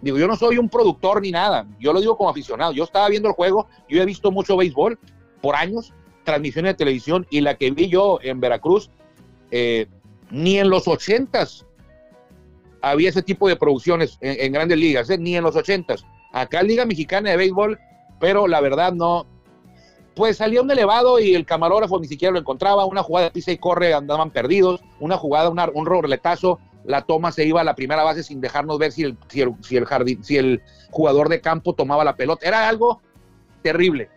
Digo, 0.00 0.18
yo 0.18 0.26
no 0.26 0.36
soy 0.36 0.58
un 0.58 0.68
productor 0.68 1.22
ni 1.22 1.30
nada, 1.30 1.66
yo 1.78 1.92
lo 1.92 2.00
digo 2.00 2.16
como 2.16 2.30
aficionado. 2.30 2.72
Yo 2.72 2.84
estaba 2.84 3.08
viendo 3.08 3.28
el 3.28 3.34
juego, 3.34 3.68
yo 3.88 4.02
he 4.02 4.04
visto 4.04 4.30
mucho 4.30 4.56
béisbol 4.56 4.98
por 5.40 5.56
años, 5.56 5.92
transmisiones 6.24 6.72
de 6.72 6.76
televisión, 6.76 7.26
y 7.30 7.40
la 7.40 7.56
que 7.56 7.70
vi 7.70 7.88
yo 7.88 8.18
en 8.22 8.40
Veracruz, 8.40 8.90
eh, 9.50 9.86
ni 10.30 10.58
en 10.58 10.70
los 10.70 10.88
ochentas 10.88 11.66
había 12.80 13.08
ese 13.08 13.22
tipo 13.22 13.48
de 13.48 13.56
producciones 13.56 14.18
en, 14.20 14.52
grandes 14.52 14.78
ligas, 14.78 15.08
¿eh? 15.08 15.16
ni 15.16 15.36
en 15.36 15.44
los 15.44 15.56
ochentas. 15.56 16.04
Acá 16.32 16.62
Liga 16.62 16.84
Mexicana 16.84 17.30
de 17.30 17.36
Béisbol, 17.36 17.78
pero 18.20 18.46
la 18.46 18.60
verdad 18.60 18.92
no. 18.92 19.26
Pues 20.14 20.36
salía 20.36 20.62
un 20.62 20.70
elevado 20.70 21.18
y 21.18 21.34
el 21.34 21.44
camarógrafo 21.44 21.98
ni 21.98 22.06
siquiera 22.06 22.32
lo 22.32 22.38
encontraba. 22.38 22.84
Una 22.84 23.02
jugada 23.02 23.26
de 23.26 23.32
pisa 23.32 23.52
y 23.52 23.58
corre, 23.58 23.94
andaban 23.94 24.30
perdidos. 24.30 24.80
Una 25.00 25.16
jugada, 25.16 25.48
un 25.48 25.86
roletazo, 25.86 26.60
la 26.84 27.02
toma 27.02 27.32
se 27.32 27.44
iba 27.44 27.60
a 27.60 27.64
la 27.64 27.74
primera 27.74 28.04
base 28.04 28.22
sin 28.22 28.40
dejarnos 28.40 28.78
ver 28.78 28.92
si 28.92 29.02
el, 29.02 29.16
si 29.28 29.40
el, 29.40 29.54
si 30.22 30.36
el 30.36 30.62
jugador 30.90 31.28
de 31.28 31.40
campo 31.40 31.74
tomaba 31.74 32.04
la 32.04 32.16
pelota. 32.16 32.46
Era 32.46 32.68
algo 32.68 33.00
terrible, 33.62 34.08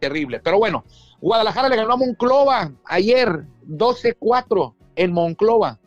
terrible. 0.00 0.40
Pero 0.40 0.58
bueno, 0.58 0.84
Guadalajara 1.20 1.68
le 1.68 1.76
ganó 1.76 1.92
a 1.92 1.96
Monclova 1.98 2.72
ayer, 2.84 3.44
12-4 3.68 4.74
en 4.96 5.12
Monclova. 5.12 5.78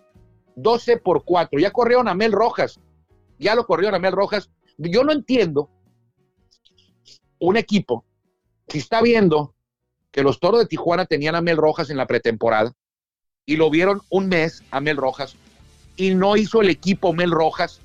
12 0.56 0.98
por 0.98 1.26
4. 1.26 1.60
Ya 1.60 1.72
corrieron 1.72 2.08
a 2.08 2.14
Mel 2.14 2.32
Rojas. 2.32 2.80
Ya 3.38 3.56
lo 3.56 3.66
corrieron 3.66 3.96
a 3.96 4.00
Mel 4.00 4.14
Rojas. 4.14 4.50
Yo 4.78 5.04
no 5.04 5.12
entiendo 5.12 5.70
un 7.40 7.58
equipo 7.58 8.06
si 8.68 8.80
está 8.80 9.02
viendo 9.02 9.54
que 10.12 10.24
los 10.24 10.40
toros 10.40 10.62
de 10.62 10.68
Tijuana 10.68 11.06
tenían 11.06 11.36
a 11.36 11.42
Mel 11.42 11.58
Rojas 11.58 11.90
en 11.90 11.98
la 11.98 12.08
pretemporada 12.08 12.74
y 13.46 13.58
lo 13.58 13.70
vieron 13.70 14.02
un 14.10 14.28
mes 14.28 14.64
a 14.72 14.80
Mel 14.80 14.98
Rojas 14.98 15.36
y 15.98 16.14
no 16.16 16.36
hizo 16.36 16.62
el 16.62 16.70
equipo 16.70 17.14
Mel 17.14 17.32
Rojas. 17.32 17.80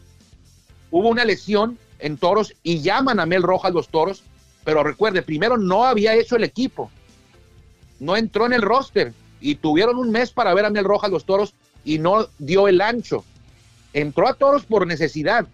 Hubo 0.91 1.09
una 1.09 1.25
lesión 1.25 1.79
en 1.99 2.17
toros 2.17 2.55
y 2.63 2.81
llaman 2.81 3.21
a 3.21 3.27
Mel 3.27 3.43
Rojas 3.43 3.73
los 3.73 3.89
toros, 3.89 4.23
pero 4.65 4.83
recuerde, 4.83 5.23
primero 5.23 5.57
no 5.59 5.85
había 5.85 6.15
hecho 6.15 6.37
el 6.37 6.45
equipo, 6.45 6.91
no 7.99 8.17
entró 8.17 8.47
en 8.47 8.53
el 8.53 8.63
roster 8.63 9.13
y 9.41 9.57
tuvieron 9.57 9.97
un 9.97 10.11
mes 10.11 10.31
para 10.31 10.55
ver 10.55 10.65
a 10.65 10.71
Mel 10.71 10.85
Rojas 10.85 11.11
los 11.11 11.25
toros 11.25 11.55
y 11.85 11.99
no 11.99 12.29
dio 12.39 12.69
el 12.69 12.81
ancho. 12.81 13.25
Entró 13.93 14.29
a 14.29 14.35
Toros 14.35 14.65
por 14.65 14.87
necesidad. 14.87 15.47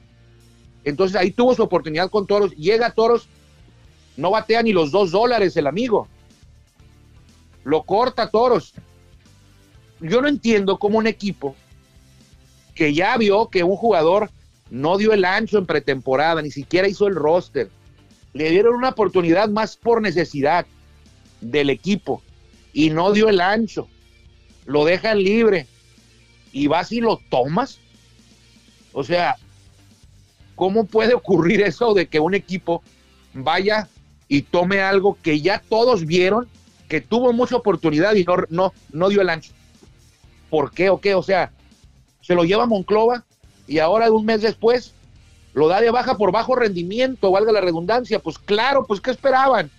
Entonces 0.85 1.17
ahí 1.17 1.31
tuvo 1.31 1.55
su 1.55 1.63
oportunidad 1.63 2.11
con 2.11 2.27
Toros. 2.27 2.53
Llega 2.57 2.87
a 2.87 2.93
Toros, 2.93 3.29
no 4.17 4.31
batea 4.31 4.63
ni 4.63 4.73
los 4.73 4.91
dos 4.91 5.11
dólares 5.11 5.57
el 5.57 5.67
amigo. 5.67 6.09
Lo 7.65 7.83
corta 7.83 8.31
Toros. 8.31 8.75
Yo 10.01 10.21
no 10.21 10.29
entiendo 10.29 10.79
cómo 10.79 10.99
un 10.99 11.07
equipo 11.07 11.57
que 12.75 12.95
ya 12.95 13.17
vio 13.17 13.49
que 13.49 13.65
un 13.65 13.77
jugador 13.77 14.31
no 14.71 14.99
dio 14.99 15.13
el 15.13 15.25
ancho 15.25 15.59
en 15.59 15.67
pretemporada, 15.67 16.43
ni 16.43 16.51
siquiera 16.51 16.89
hizo 16.89 17.07
el 17.07 17.15
roster, 17.15 17.71
le 18.33 18.51
dieron 18.51 18.75
una 18.75 18.91
oportunidad 18.91 19.49
más 19.49 19.77
por 19.77 20.03
necesidad 20.03 20.67
del 21.41 21.71
equipo 21.71 22.23
y 22.73 22.91
no 22.91 23.13
dio 23.13 23.29
el 23.29 23.41
ancho. 23.41 23.89
Lo 24.67 24.85
dejan 24.85 25.23
libre 25.23 25.67
y 26.53 26.67
vas 26.67 26.93
y 26.93 27.01
lo 27.01 27.19
tomas. 27.31 27.79
O 28.93 29.05
sea, 29.05 29.37
¿cómo 30.55 30.85
puede 30.85 31.15
ocurrir 31.15 31.63
eso 31.63 31.95
de 31.95 32.07
que 32.09 32.21
un 32.21 32.35
equipo 32.35 32.83
vaya 33.33 33.89
y 34.29 34.43
tome 34.43 34.81
algo 34.81 35.19
que 35.23 35.41
ya 35.41 35.63
todos 35.69 36.05
vieron, 36.05 36.49
que 36.89 37.01
tuvo 37.01 37.33
mucha 37.33 37.57
oportunidad 37.57 38.15
y 38.15 38.25
no, 38.25 38.37
no, 38.49 38.73
no 38.93 39.09
dio 39.09 39.23
el 39.23 39.31
ancho? 39.31 39.53
¿Por 40.51 40.73
qué 40.73 40.91
o 40.91 41.01
qué? 41.01 41.15
O 41.15 41.23
sea, 41.23 41.53
se 42.21 42.35
lo 42.35 42.45
lleva 42.45 42.67
Monclova 42.67 43.25
y 43.67 43.79
ahora 43.79 44.11
un 44.11 44.25
mes 44.25 44.43
después 44.43 44.95
lo 45.55 45.69
da 45.69 45.81
de 45.81 45.91
baja 45.91 46.17
por 46.17 46.33
bajo 46.33 46.55
rendimiento, 46.55 47.31
valga 47.31 47.53
la 47.53 47.61
redundancia. 47.61 48.19
Pues 48.19 48.39
claro, 48.39 48.85
pues 48.87 49.01
¿qué 49.01 49.11
esperaban? 49.11 49.71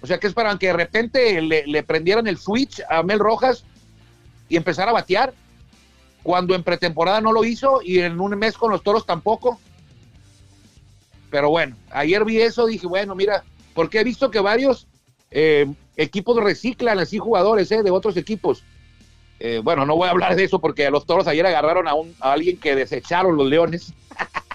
O 0.00 0.06
sea, 0.06 0.18
¿qué 0.18 0.26
esperaban? 0.26 0.58
Que 0.58 0.68
de 0.68 0.72
repente 0.72 1.40
le, 1.40 1.66
le 1.66 1.82
prendieran 1.82 2.26
el 2.26 2.36
switch 2.36 2.82
a 2.88 3.02
Mel 3.02 3.20
Rojas 3.20 3.64
y 4.48 4.56
empezara 4.56 4.90
a 4.90 4.94
batear 4.94 5.32
cuando 6.22 6.54
en 6.54 6.62
pretemporada 6.62 7.20
no 7.20 7.32
lo 7.32 7.44
hizo 7.44 7.80
y 7.82 8.00
en 8.00 8.20
un 8.20 8.38
mes 8.38 8.56
con 8.56 8.70
los 8.70 8.82
toros 8.82 9.06
tampoco. 9.06 9.60
Pero 11.32 11.48
bueno, 11.48 11.74
ayer 11.90 12.26
vi 12.26 12.42
eso, 12.42 12.66
dije, 12.66 12.86
bueno, 12.86 13.14
mira, 13.14 13.42
porque 13.72 14.00
he 14.00 14.04
visto 14.04 14.30
que 14.30 14.38
varios 14.38 14.86
eh, 15.30 15.66
equipos 15.96 16.36
reciclan 16.36 16.98
así 16.98 17.16
jugadores 17.16 17.72
eh, 17.72 17.82
de 17.82 17.90
otros 17.90 18.18
equipos. 18.18 18.62
Eh, 19.40 19.62
bueno, 19.64 19.86
no 19.86 19.96
voy 19.96 20.08
a 20.08 20.10
hablar 20.10 20.36
de 20.36 20.44
eso 20.44 20.58
porque 20.60 20.90
los 20.90 21.06
toros 21.06 21.26
ayer 21.26 21.46
agarraron 21.46 21.88
a, 21.88 21.94
un, 21.94 22.14
alguien 22.20 22.58
que 22.58 22.76
desecharon 22.76 23.34
los 23.34 23.46
leones. 23.46 23.94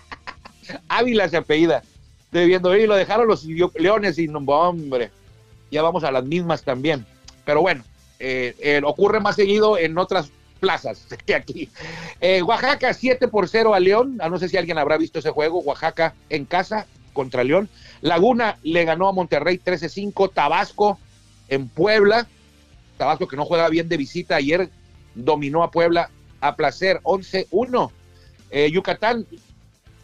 Ávila 0.87 1.27
se 1.27 1.37
apellida. 1.37 1.81
Debiendo 2.31 2.75
ir, 2.75 2.87
lo 2.87 2.95
dejaron 2.95 3.27
los 3.27 3.43
leones 3.45 4.19
y 4.19 4.27
hombre, 4.27 5.09
ya 5.71 5.81
vamos 5.81 6.03
a 6.03 6.11
las 6.11 6.25
mismas 6.25 6.61
también. 6.61 7.07
Pero 7.43 7.61
bueno, 7.61 7.83
ocurre 8.83 9.19
más 9.19 9.35
seguido 9.35 9.79
en 9.79 9.97
otras 9.97 10.29
plazas 10.57 11.05
que 11.25 11.35
aquí. 11.35 11.69
Oaxaca 12.43 12.93
7 12.93 13.27
por 13.27 13.47
0 13.47 13.73
a 13.73 13.79
León. 13.79 14.17
Ah, 14.21 14.29
no 14.29 14.37
sé 14.37 14.49
si 14.49 14.57
alguien 14.57 14.77
habrá 14.77 14.97
visto 14.97 15.19
ese 15.19 15.31
juego. 15.31 15.59
Oaxaca 15.59 16.13
en 16.29 16.45
casa 16.45 16.85
contra 17.13 17.43
León. 17.43 17.69
Laguna 18.01 18.57
le 18.63 18.85
ganó 18.85 19.07
a 19.07 19.13
Monterrey 19.13 19.59
13-5. 19.63 20.31
Tabasco 20.33 20.99
en 21.49 21.67
Puebla. 21.67 22.27
Tabasco 22.97 23.27
que 23.27 23.35
no 23.35 23.45
juega 23.45 23.69
bien 23.69 23.89
de 23.89 23.97
visita. 23.97 24.35
Ayer 24.35 24.69
dominó 25.15 25.63
a 25.63 25.71
Puebla 25.71 26.09
a 26.41 26.55
placer 26.55 26.99
11-1. 27.03 27.91
Eh, 28.51 28.71
Yucatán 28.71 29.25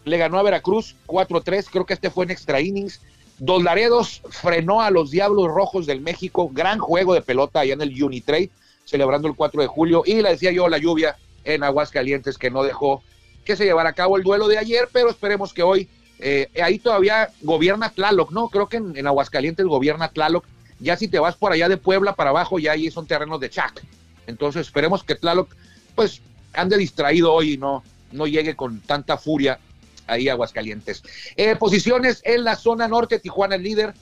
le 0.05 0.17
ganó 0.17 0.39
a 0.39 0.43
Veracruz 0.43 0.95
4-3. 1.07 1.67
Creo 1.71 1.85
que 1.85 1.93
este 1.93 2.09
fue 2.09 2.25
en 2.25 2.31
extra 2.31 2.61
innings. 2.61 3.01
Dos 3.39 3.63
Laredos 3.63 4.21
frenó 4.29 4.81
a 4.81 4.91
los 4.91 5.11
Diablos 5.11 5.47
Rojos 5.47 5.85
del 5.85 6.01
México. 6.01 6.49
Gran 6.51 6.79
juego 6.79 7.13
de 7.13 7.21
pelota 7.21 7.61
allá 7.61 7.73
en 7.73 7.81
el 7.81 8.03
Unitrade, 8.03 8.49
celebrando 8.85 9.27
el 9.27 9.35
4 9.35 9.61
de 9.61 9.67
julio. 9.67 10.03
Y 10.05 10.21
le 10.21 10.29
decía 10.29 10.51
yo 10.51 10.67
la 10.67 10.77
lluvia 10.77 11.17
en 11.43 11.63
Aguascalientes 11.63 12.37
que 12.37 12.51
no 12.51 12.63
dejó 12.63 13.03
que 13.43 13.55
se 13.55 13.65
llevara 13.65 13.89
a 13.89 13.93
cabo 13.93 14.17
el 14.17 14.23
duelo 14.23 14.47
de 14.47 14.57
ayer, 14.57 14.87
pero 14.91 15.09
esperemos 15.09 15.53
que 15.53 15.63
hoy 15.63 15.89
eh, 16.19 16.49
ahí 16.63 16.79
todavía 16.79 17.29
gobierna 17.41 17.89
Tlaloc, 17.89 18.31
¿no? 18.31 18.47
Creo 18.49 18.69
que 18.69 18.77
en, 18.77 19.05
Aguascalientes 19.05 19.65
gobierna 19.65 20.09
Tlaloc. 20.09 20.45
Ya 20.79 20.97
si 20.97 21.07
te 21.07 21.19
vas 21.19 21.35
por 21.35 21.51
allá 21.51 21.69
de 21.69 21.77
Puebla 21.77 22.15
para 22.15 22.31
abajo, 22.31 22.59
ya 22.59 22.73
ahí 22.73 22.89
son 22.91 23.07
terrenos 23.07 23.39
de 23.39 23.49
Chac. 23.49 23.83
Entonces 24.27 24.67
esperemos 24.67 25.03
que 25.03 25.15
Tlaloc, 25.15 25.53
pues, 25.95 26.21
ande 26.53 26.77
distraído 26.77 27.33
hoy 27.33 27.53
y 27.53 27.57
no, 27.57 27.83
no 28.11 28.27
llegue 28.27 28.55
con 28.55 28.79
tanta 28.81 29.17
furia 29.17 29.59
ahí 30.07 30.29
a 30.29 30.33
Aguascalientes. 30.33 31.03
Eh, 31.35 31.55
posiciones 31.55 32.21
en 32.23 32.43
la 32.43 32.55
zona 32.55 32.87
norte, 32.87 33.19
Tijuana 33.19 33.55
el 33.55 33.63
líder, 33.63 33.93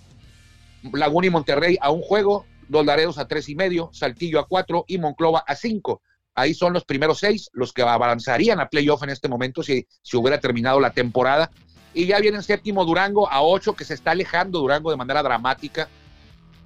Laguna 0.93 1.27
y 1.27 1.29
Monterrey 1.29 1.77
a 1.81 1.91
un 1.91 2.01
juego, 2.01 2.45
Dos 2.71 2.85
Laredos 2.85 3.17
a 3.17 3.27
tres 3.27 3.49
y 3.49 3.55
medio, 3.55 3.89
Saltillo 3.91 4.39
a 4.39 4.47
cuatro 4.47 4.85
y 4.87 4.97
Monclova 4.97 5.43
a 5.45 5.55
cinco. 5.55 6.01
Ahí 6.33 6.53
son 6.53 6.71
los 6.71 6.85
primeros 6.85 7.19
seis, 7.19 7.49
los 7.51 7.73
que 7.73 7.81
avanzarían 7.81 8.61
a 8.61 8.69
playoff 8.69 9.03
en 9.03 9.09
este 9.09 9.27
momento 9.27 9.61
si, 9.61 9.85
si 10.01 10.15
hubiera 10.15 10.39
terminado 10.39 10.79
la 10.79 10.91
temporada. 10.91 11.51
Y 11.93 12.05
ya 12.05 12.19
viene 12.19 12.37
en 12.37 12.43
séptimo 12.43 12.85
Durango 12.85 13.29
a 13.29 13.43
8, 13.43 13.73
que 13.73 13.83
se 13.83 13.93
está 13.93 14.11
alejando 14.11 14.59
Durango 14.59 14.89
de 14.89 14.95
manera 14.95 15.21
dramática. 15.21 15.89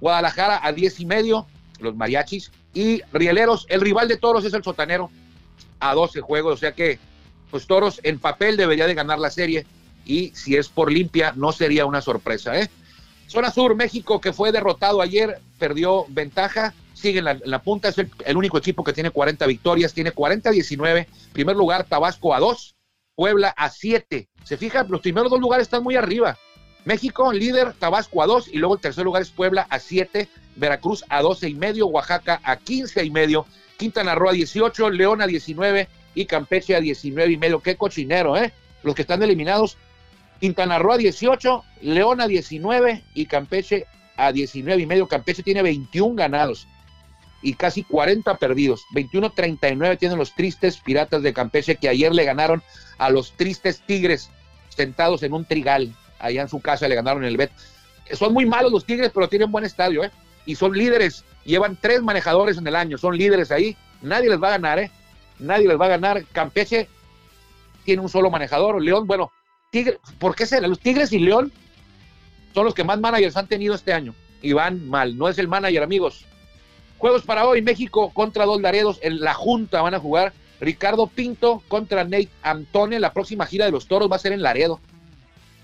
Guadalajara 0.00 0.60
a 0.64 0.72
10 0.72 1.00
y 1.00 1.06
medio, 1.06 1.46
los 1.80 1.96
mariachis. 1.96 2.52
Y 2.72 3.02
Rieleros, 3.12 3.66
el 3.68 3.80
rival 3.80 4.06
de 4.06 4.16
Toros 4.16 4.44
es 4.44 4.54
el 4.54 4.62
Sotanero, 4.62 5.10
a 5.80 5.92
12 5.92 6.20
juegos. 6.20 6.54
O 6.54 6.56
sea 6.56 6.70
que, 6.70 7.00
pues 7.50 7.66
Toros 7.66 7.98
en 8.04 8.20
papel 8.20 8.56
debería 8.56 8.86
de 8.86 8.94
ganar 8.94 9.18
la 9.18 9.30
serie. 9.30 9.66
Y 10.04 10.28
si 10.36 10.54
es 10.54 10.68
por 10.68 10.92
limpia, 10.92 11.32
no 11.34 11.50
sería 11.50 11.84
una 11.84 12.00
sorpresa. 12.00 12.56
¿eh? 12.56 12.70
Zona 13.28 13.50
Sur, 13.50 13.74
México, 13.74 14.20
que 14.20 14.32
fue 14.32 14.52
derrotado 14.52 15.00
ayer, 15.00 15.40
perdió 15.58 16.06
ventaja. 16.08 16.74
Sigue 16.94 17.18
en 17.18 17.24
la, 17.44 17.62
punta, 17.62 17.88
es 17.88 17.98
el, 17.98 18.36
único 18.36 18.56
equipo 18.56 18.82
que 18.82 18.92
tiene 18.92 19.10
40 19.10 19.46
victorias, 19.46 19.92
tiene 19.92 20.14
40-19. 20.14 21.06
Primer 21.32 21.56
lugar, 21.56 21.84
Tabasco 21.84 22.34
a 22.34 22.40
2. 22.40 22.74
Puebla 23.14 23.48
a 23.56 23.68
7. 23.68 24.28
Se 24.44 24.56
fija, 24.56 24.84
los 24.84 25.00
primeros 25.00 25.30
dos 25.30 25.40
lugares 25.40 25.64
están 25.64 25.82
muy 25.82 25.96
arriba. 25.96 26.38
México, 26.86 27.32
líder, 27.32 27.72
Tabasco 27.72 28.22
a 28.22 28.26
2 28.26 28.48
y 28.52 28.58
luego 28.58 28.76
el 28.76 28.80
tercer 28.80 29.04
lugar 29.04 29.20
es 29.20 29.30
Puebla 29.30 29.66
a 29.70 29.80
7, 29.80 30.28
Veracruz 30.54 31.04
a 31.08 31.20
12 31.20 31.48
y 31.48 31.54
medio, 31.54 31.88
Oaxaca 31.88 32.40
a 32.44 32.56
15 32.56 33.04
y 33.04 33.10
medio, 33.10 33.44
Quintana 33.76 34.14
Roo 34.14 34.28
a 34.28 34.32
18, 34.32 34.90
León 34.90 35.20
a 35.20 35.26
19 35.26 35.88
y 36.14 36.26
Campeche 36.26 36.76
a 36.76 36.80
19 36.80 37.32
y 37.32 37.36
medio. 37.36 37.60
Qué 37.60 37.76
cochinero, 37.76 38.36
¿eh? 38.36 38.52
Los 38.84 38.94
que 38.94 39.02
están 39.02 39.20
eliminados, 39.22 39.76
Quintana 40.40 40.78
Roo 40.78 40.92
a 40.92 40.98
18, 40.98 41.64
León 41.82 42.20
a 42.20 42.26
19 42.26 43.04
y 43.14 43.26
Campeche 43.26 43.86
a 44.16 44.32
19 44.32 44.82
y 44.82 44.86
medio. 44.86 45.08
Campeche 45.08 45.42
tiene 45.42 45.62
21 45.62 46.14
ganados 46.14 46.66
y 47.42 47.54
casi 47.54 47.82
40 47.82 48.36
perdidos. 48.36 48.84
21-39 48.92 49.98
tienen 49.98 50.18
los 50.18 50.34
tristes 50.34 50.78
Piratas 50.78 51.22
de 51.22 51.32
Campeche 51.32 51.76
que 51.76 51.88
ayer 51.88 52.14
le 52.14 52.24
ganaron 52.24 52.62
a 52.98 53.10
los 53.10 53.32
tristes 53.32 53.80
Tigres 53.86 54.30
sentados 54.68 55.22
en 55.22 55.32
un 55.32 55.44
trigal. 55.44 55.94
Allá 56.18 56.42
en 56.42 56.48
su 56.48 56.60
casa 56.60 56.88
le 56.88 56.94
ganaron 56.94 57.24
el 57.24 57.36
Bet. 57.36 57.50
Son 58.12 58.32
muy 58.32 58.46
malos 58.46 58.72
los 58.72 58.84
Tigres, 58.84 59.10
pero 59.12 59.28
tienen 59.28 59.50
buen 59.50 59.64
estadio, 59.64 60.04
¿eh? 60.04 60.10
Y 60.44 60.54
son 60.54 60.72
líderes. 60.72 61.24
Llevan 61.44 61.76
tres 61.80 62.02
manejadores 62.02 62.56
en 62.58 62.66
el 62.66 62.76
año. 62.76 62.98
Son 62.98 63.16
líderes 63.16 63.50
ahí. 63.50 63.76
Nadie 64.02 64.30
les 64.30 64.42
va 64.42 64.48
a 64.48 64.52
ganar, 64.52 64.78
¿eh? 64.78 64.90
Nadie 65.38 65.68
les 65.68 65.78
va 65.78 65.86
a 65.86 65.90
ganar. 65.90 66.24
Campeche 66.32 66.88
tiene 67.84 68.02
un 68.02 68.08
solo 68.08 68.30
manejador. 68.30 68.80
León, 68.82 69.06
bueno, 69.06 69.30
¿por 70.18 70.34
qué 70.34 70.46
será? 70.46 70.66
Los 70.68 70.80
Tigres 70.80 71.12
y 71.12 71.18
León 71.18 71.52
son 72.54 72.64
los 72.64 72.74
que 72.74 72.84
más 72.84 72.98
managers 72.98 73.36
han 73.36 73.46
tenido 73.46 73.74
este 73.74 73.92
año. 73.92 74.14
Y 74.42 74.52
van 74.52 74.88
mal. 74.88 75.16
No 75.16 75.28
es 75.28 75.38
el 75.38 75.48
manager, 75.48 75.82
amigos. 75.82 76.24
Juegos 76.98 77.22
para 77.22 77.46
hoy, 77.46 77.62
México 77.62 78.10
contra 78.14 78.46
Dos 78.46 78.60
Laredos, 78.60 78.98
en 79.02 79.20
la 79.20 79.34
Junta 79.34 79.82
van 79.82 79.94
a 79.94 80.00
jugar 80.00 80.32
Ricardo 80.60 81.06
Pinto 81.06 81.62
contra 81.68 82.04
Nate 82.04 82.30
Antone, 82.42 82.98
la 83.00 83.12
próxima 83.12 83.46
gira 83.46 83.66
de 83.66 83.70
los 83.70 83.86
toros 83.86 84.10
va 84.10 84.16
a 84.16 84.20
ser 84.20 84.32
en 84.32 84.42
Laredo. 84.42 84.80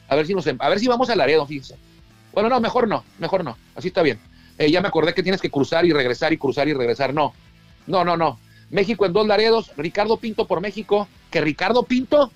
A 0.09 0.17
ver 0.17 0.27
si 0.27 0.35
nos, 0.35 0.47
a 0.47 0.69
ver 0.69 0.79
si 0.79 0.89
vamos 0.89 1.09
a 1.09 1.17
Laredo, 1.17 1.47
fíjense. 1.47 1.77
Bueno, 2.33 2.49
no, 2.49 2.61
mejor 2.61 2.89
no, 2.89 3.05
mejor 3.19 3.45
no, 3.45 3.57
así 3.75 3.89
está 3.89 4.03
bien. 4.03 4.19
Eh, 4.59 4.71
ya 4.71 4.83
me 4.83 4.89
acordé 4.89 5.15
que 5.15 5.23
tienes 5.23 5.41
que 5.41 5.51
cruzar 5.51 5.87
y 5.87 5.93
regresar 5.93 6.33
y 6.33 6.39
cruzar 6.39 6.69
y 6.69 6.75
regresar. 6.75 7.15
No, 7.15 7.33
no, 7.87 8.05
no, 8.05 8.17
no. 8.17 8.39
México 8.71 9.07
en 9.07 9.13
dos 9.13 9.27
Laredos, 9.27 9.73
Ricardo 9.77 10.19
Pinto 10.19 10.47
por 10.47 10.61
México, 10.61 11.09
que 11.31 11.41
Ricardo 11.41 11.83
Pinto 11.85 12.31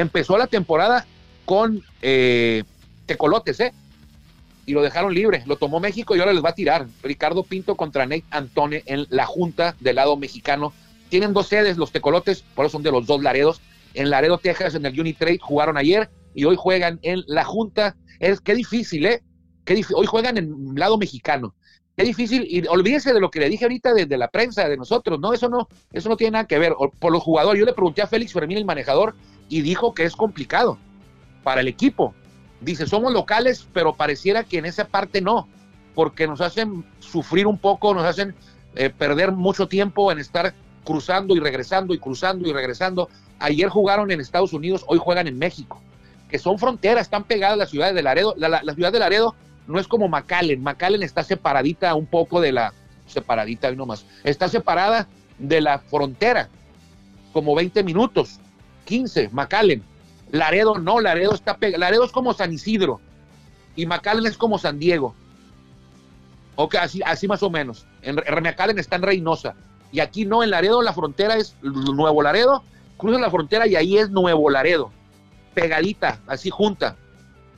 empezó 0.00 0.38
la 0.38 0.46
temporada 0.46 1.06
con 1.44 1.82
eh, 2.02 2.64
tecolotes, 3.06 3.60
¿eh? 3.60 3.72
y 4.68 4.72
lo 4.72 4.82
dejaron 4.82 5.14
libre. 5.14 5.42
Lo 5.46 5.56
tomó 5.56 5.80
México 5.80 6.14
y 6.14 6.20
ahora 6.20 6.34
les 6.34 6.44
va 6.44 6.50
a 6.50 6.54
tirar. 6.54 6.86
Ricardo 7.02 7.42
Pinto 7.42 7.74
contra 7.74 8.04
Nate 8.04 8.24
Antone 8.30 8.82
en 8.86 9.06
la 9.08 9.24
Junta 9.24 9.74
del 9.80 9.96
lado 9.96 10.16
mexicano. 10.16 10.74
Tienen 11.08 11.32
dos 11.32 11.48
sedes, 11.48 11.78
los 11.78 11.90
tecolotes, 11.90 12.42
por 12.54 12.66
eso 12.66 12.72
son 12.72 12.82
de 12.82 12.92
los 12.92 13.06
dos 13.06 13.22
Laredos. 13.22 13.62
En 13.94 14.10
Laredo, 14.10 14.36
Texas, 14.36 14.74
en 14.74 14.84
el 14.84 15.00
Unitrade, 15.00 15.38
jugaron 15.40 15.78
ayer 15.78 16.10
y 16.34 16.44
hoy 16.44 16.56
juegan 16.56 16.98
en 17.02 17.24
la 17.26 17.44
Junta. 17.44 17.96
Es 18.20 18.40
qué 18.40 18.54
difícil, 18.54 19.06
¿eh? 19.06 19.22
Qué 19.64 19.82
hoy 19.94 20.06
juegan 20.06 20.36
en 20.36 20.74
lado 20.76 20.98
mexicano. 20.98 21.54
Qué 21.96 22.04
difícil, 22.04 22.46
y 22.48 22.64
olvídese 22.68 23.12
de 23.12 23.20
lo 23.20 23.30
que 23.30 23.40
le 23.40 23.48
dije 23.48 23.64
ahorita 23.64 23.92
desde 23.92 24.16
la 24.18 24.28
prensa, 24.28 24.68
de 24.68 24.76
nosotros, 24.76 25.18
no, 25.18 25.32
eso 25.32 25.48
no, 25.48 25.66
eso 25.92 26.08
no 26.08 26.16
tiene 26.16 26.32
nada 26.32 26.46
que 26.46 26.58
ver. 26.58 26.74
Por 27.00 27.10
los 27.10 27.22
jugadores, 27.22 27.58
yo 27.58 27.66
le 27.66 27.72
pregunté 27.72 28.02
a 28.02 28.06
Félix 28.06 28.32
Fermín, 28.32 28.58
el 28.58 28.64
manejador, 28.64 29.16
y 29.48 29.62
dijo 29.62 29.94
que 29.94 30.04
es 30.04 30.14
complicado 30.16 30.78
para 31.42 31.60
el 31.60 31.68
equipo 31.68 32.14
dice, 32.60 32.86
somos 32.86 33.12
locales, 33.12 33.66
pero 33.72 33.94
pareciera 33.94 34.44
que 34.44 34.58
en 34.58 34.66
esa 34.66 34.86
parte 34.86 35.20
no, 35.20 35.48
porque 35.94 36.26
nos 36.26 36.40
hacen 36.40 36.84
sufrir 36.98 37.46
un 37.46 37.58
poco, 37.58 37.94
nos 37.94 38.04
hacen 38.04 38.34
eh, 38.74 38.90
perder 38.90 39.32
mucho 39.32 39.68
tiempo 39.68 40.10
en 40.12 40.18
estar 40.18 40.54
cruzando 40.84 41.36
y 41.36 41.40
regresando 41.40 41.94
y 41.94 41.98
cruzando 41.98 42.48
y 42.48 42.52
regresando. 42.52 43.08
Ayer 43.38 43.68
jugaron 43.68 44.10
en 44.10 44.20
Estados 44.20 44.52
Unidos, 44.52 44.84
hoy 44.88 44.98
juegan 44.98 45.28
en 45.28 45.38
México, 45.38 45.80
que 46.28 46.38
son 46.38 46.58
fronteras, 46.58 47.02
están 47.02 47.24
pegadas 47.24 47.58
las 47.58 47.70
ciudades 47.70 47.94
de 47.94 48.02
Laredo. 48.02 48.34
La, 48.36 48.60
ciudad 48.74 48.92
de 48.92 48.98
Laredo 48.98 49.34
no 49.66 49.78
es 49.78 49.86
como 49.86 50.08
McAllen, 50.08 50.62
McAllen 50.62 51.02
está 51.02 51.22
separadita 51.22 51.94
un 51.94 52.06
poco 52.06 52.40
de 52.40 52.52
la, 52.52 52.72
separadita 53.06 53.70
nomás, 53.72 54.06
está 54.24 54.48
separada 54.48 55.08
de 55.38 55.60
la 55.60 55.78
frontera, 55.78 56.48
como 57.32 57.54
20 57.54 57.84
minutos, 57.84 58.40
15, 58.88 59.28
McAllen 59.32 59.84
Laredo 60.30 60.78
no, 60.78 61.00
Laredo 61.00 61.34
está 61.34 61.56
pegado. 61.56 61.80
Laredo 61.80 62.04
es 62.04 62.12
como 62.12 62.32
San 62.32 62.52
Isidro 62.52 63.00
y 63.76 63.86
McAllen 63.86 64.26
es 64.26 64.36
como 64.36 64.58
San 64.58 64.78
Diego. 64.78 65.14
Ok, 66.56 66.74
así, 66.76 67.00
así 67.04 67.28
más 67.28 67.42
o 67.42 67.50
menos. 67.50 67.86
En, 68.02 68.16
McAllen 68.16 68.78
está 68.78 68.96
en 68.96 69.02
Reynosa. 69.02 69.54
Y 69.92 70.00
aquí 70.00 70.26
no, 70.26 70.42
en 70.42 70.50
Laredo 70.50 70.82
la 70.82 70.92
frontera 70.92 71.36
es 71.36 71.56
Nuevo 71.62 72.22
Laredo, 72.22 72.62
cruza 72.96 73.18
la 73.18 73.30
frontera 73.30 73.66
y 73.66 73.76
ahí 73.76 73.96
es 73.96 74.10
Nuevo 74.10 74.50
Laredo. 74.50 74.90
Pegadita, 75.54 76.20
así 76.26 76.50
junta. 76.50 76.96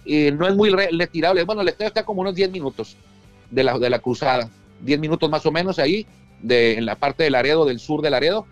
Y 0.05 0.31
no 0.31 0.47
es 0.47 0.55
muy 0.55 0.71
retirable. 0.71 1.45
Bueno, 1.45 1.63
el 1.63 1.69
estadio 1.69 1.89
está 1.89 2.05
como 2.05 2.21
unos 2.21 2.35
10 2.35 2.51
minutos 2.51 2.97
de 3.51 3.65
la, 3.65 3.79
de 3.79 3.91
la 3.91 3.99
cruzada. 3.99 4.49
10 4.83 5.01
minutos 5.01 5.29
más 5.29 5.45
o 5.45 5.51
menos 5.53 5.79
ahí, 5.79 6.07
de, 6.41 6.79
en 6.79 6.87
la 6.87 6.95
parte 6.95 7.25
de 7.25 7.31
Laredo, 7.31 7.65
del 7.65 7.81
sur 7.81 8.01
de 8.01 8.11
Laredo. 8.11 8.47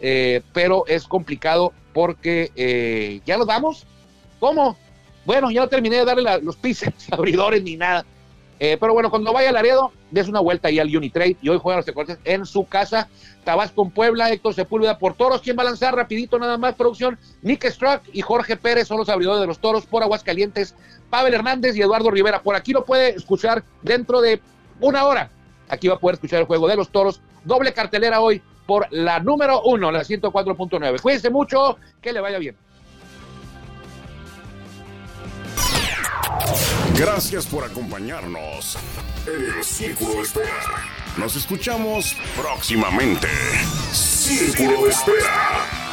Eh, 0.00 0.42
pero 0.52 0.84
es 0.86 1.06
complicado 1.06 1.72
porque 1.92 2.50
eh, 2.56 3.20
ya 3.24 3.36
nos 3.36 3.46
vamos. 3.46 3.86
¿Cómo? 4.38 4.76
Bueno, 5.24 5.50
ya 5.50 5.60
no 5.60 5.68
terminé 5.68 5.96
de 5.96 6.04
darle 6.04 6.40
los 6.42 6.56
pisos 6.56 6.92
abridores 7.10 7.62
ni 7.62 7.76
nada. 7.76 8.04
Eh, 8.62 8.76
pero 8.78 8.92
bueno, 8.92 9.08
cuando 9.08 9.32
vaya 9.32 9.48
a 9.48 9.52
Laredo, 9.52 9.90
des 10.10 10.28
una 10.28 10.40
vuelta 10.40 10.68
ahí 10.68 10.78
al 10.78 10.94
Unitrade 10.94 11.38
y 11.40 11.48
hoy 11.48 11.58
juegan 11.58 11.78
los 11.78 11.86
Tecotes 11.86 12.18
en 12.24 12.44
su 12.44 12.66
casa. 12.66 13.08
Tabasco 13.42 13.82
en 13.82 13.90
Puebla, 13.90 14.30
Héctor 14.30 14.52
Sepúlveda 14.52 14.98
por 14.98 15.14
Toros. 15.14 15.40
¿Quién 15.40 15.56
va 15.56 15.62
a 15.62 15.64
lanzar 15.64 15.94
rapidito 15.94 16.38
nada 16.38 16.58
más 16.58 16.74
producción? 16.74 17.18
Nick 17.40 17.66
Struck 17.70 18.02
y 18.12 18.20
Jorge 18.20 18.58
Pérez 18.58 18.86
son 18.86 18.98
los 18.98 19.08
abridores 19.08 19.40
de 19.40 19.46
los 19.46 19.60
Toros 19.60 19.86
por 19.86 20.02
Aguascalientes. 20.02 20.74
Pavel 21.08 21.32
Hernández 21.32 21.74
y 21.74 21.80
Eduardo 21.80 22.10
Rivera. 22.10 22.42
Por 22.42 22.54
aquí 22.54 22.72
lo 22.72 22.84
puede 22.84 23.10
escuchar 23.10 23.64
dentro 23.80 24.20
de 24.20 24.42
una 24.78 25.06
hora. 25.06 25.30
Aquí 25.70 25.88
va 25.88 25.94
a 25.94 25.98
poder 25.98 26.14
escuchar 26.14 26.40
el 26.40 26.46
juego 26.46 26.68
de 26.68 26.76
los 26.76 26.90
Toros. 26.90 27.22
Doble 27.44 27.72
cartelera 27.72 28.20
hoy 28.20 28.42
por 28.70 28.86
la 28.92 29.18
número 29.18 29.62
uno, 29.62 29.90
la 29.90 30.02
104.9. 30.02 31.00
Cuídense 31.00 31.28
mucho, 31.28 31.76
que 32.00 32.12
le 32.12 32.20
vaya 32.20 32.38
bien. 32.38 32.56
Gracias 36.96 37.46
por 37.46 37.64
acompañarnos 37.64 38.78
en 39.26 39.58
el 39.58 39.64
Círculo 39.64 40.14
de 40.14 40.20
Espera. 40.20 40.84
Nos 41.16 41.34
escuchamos 41.34 42.16
próximamente. 42.40 43.26
Círculo 43.90 44.84
de 44.84 44.90
Espera. 44.90 45.89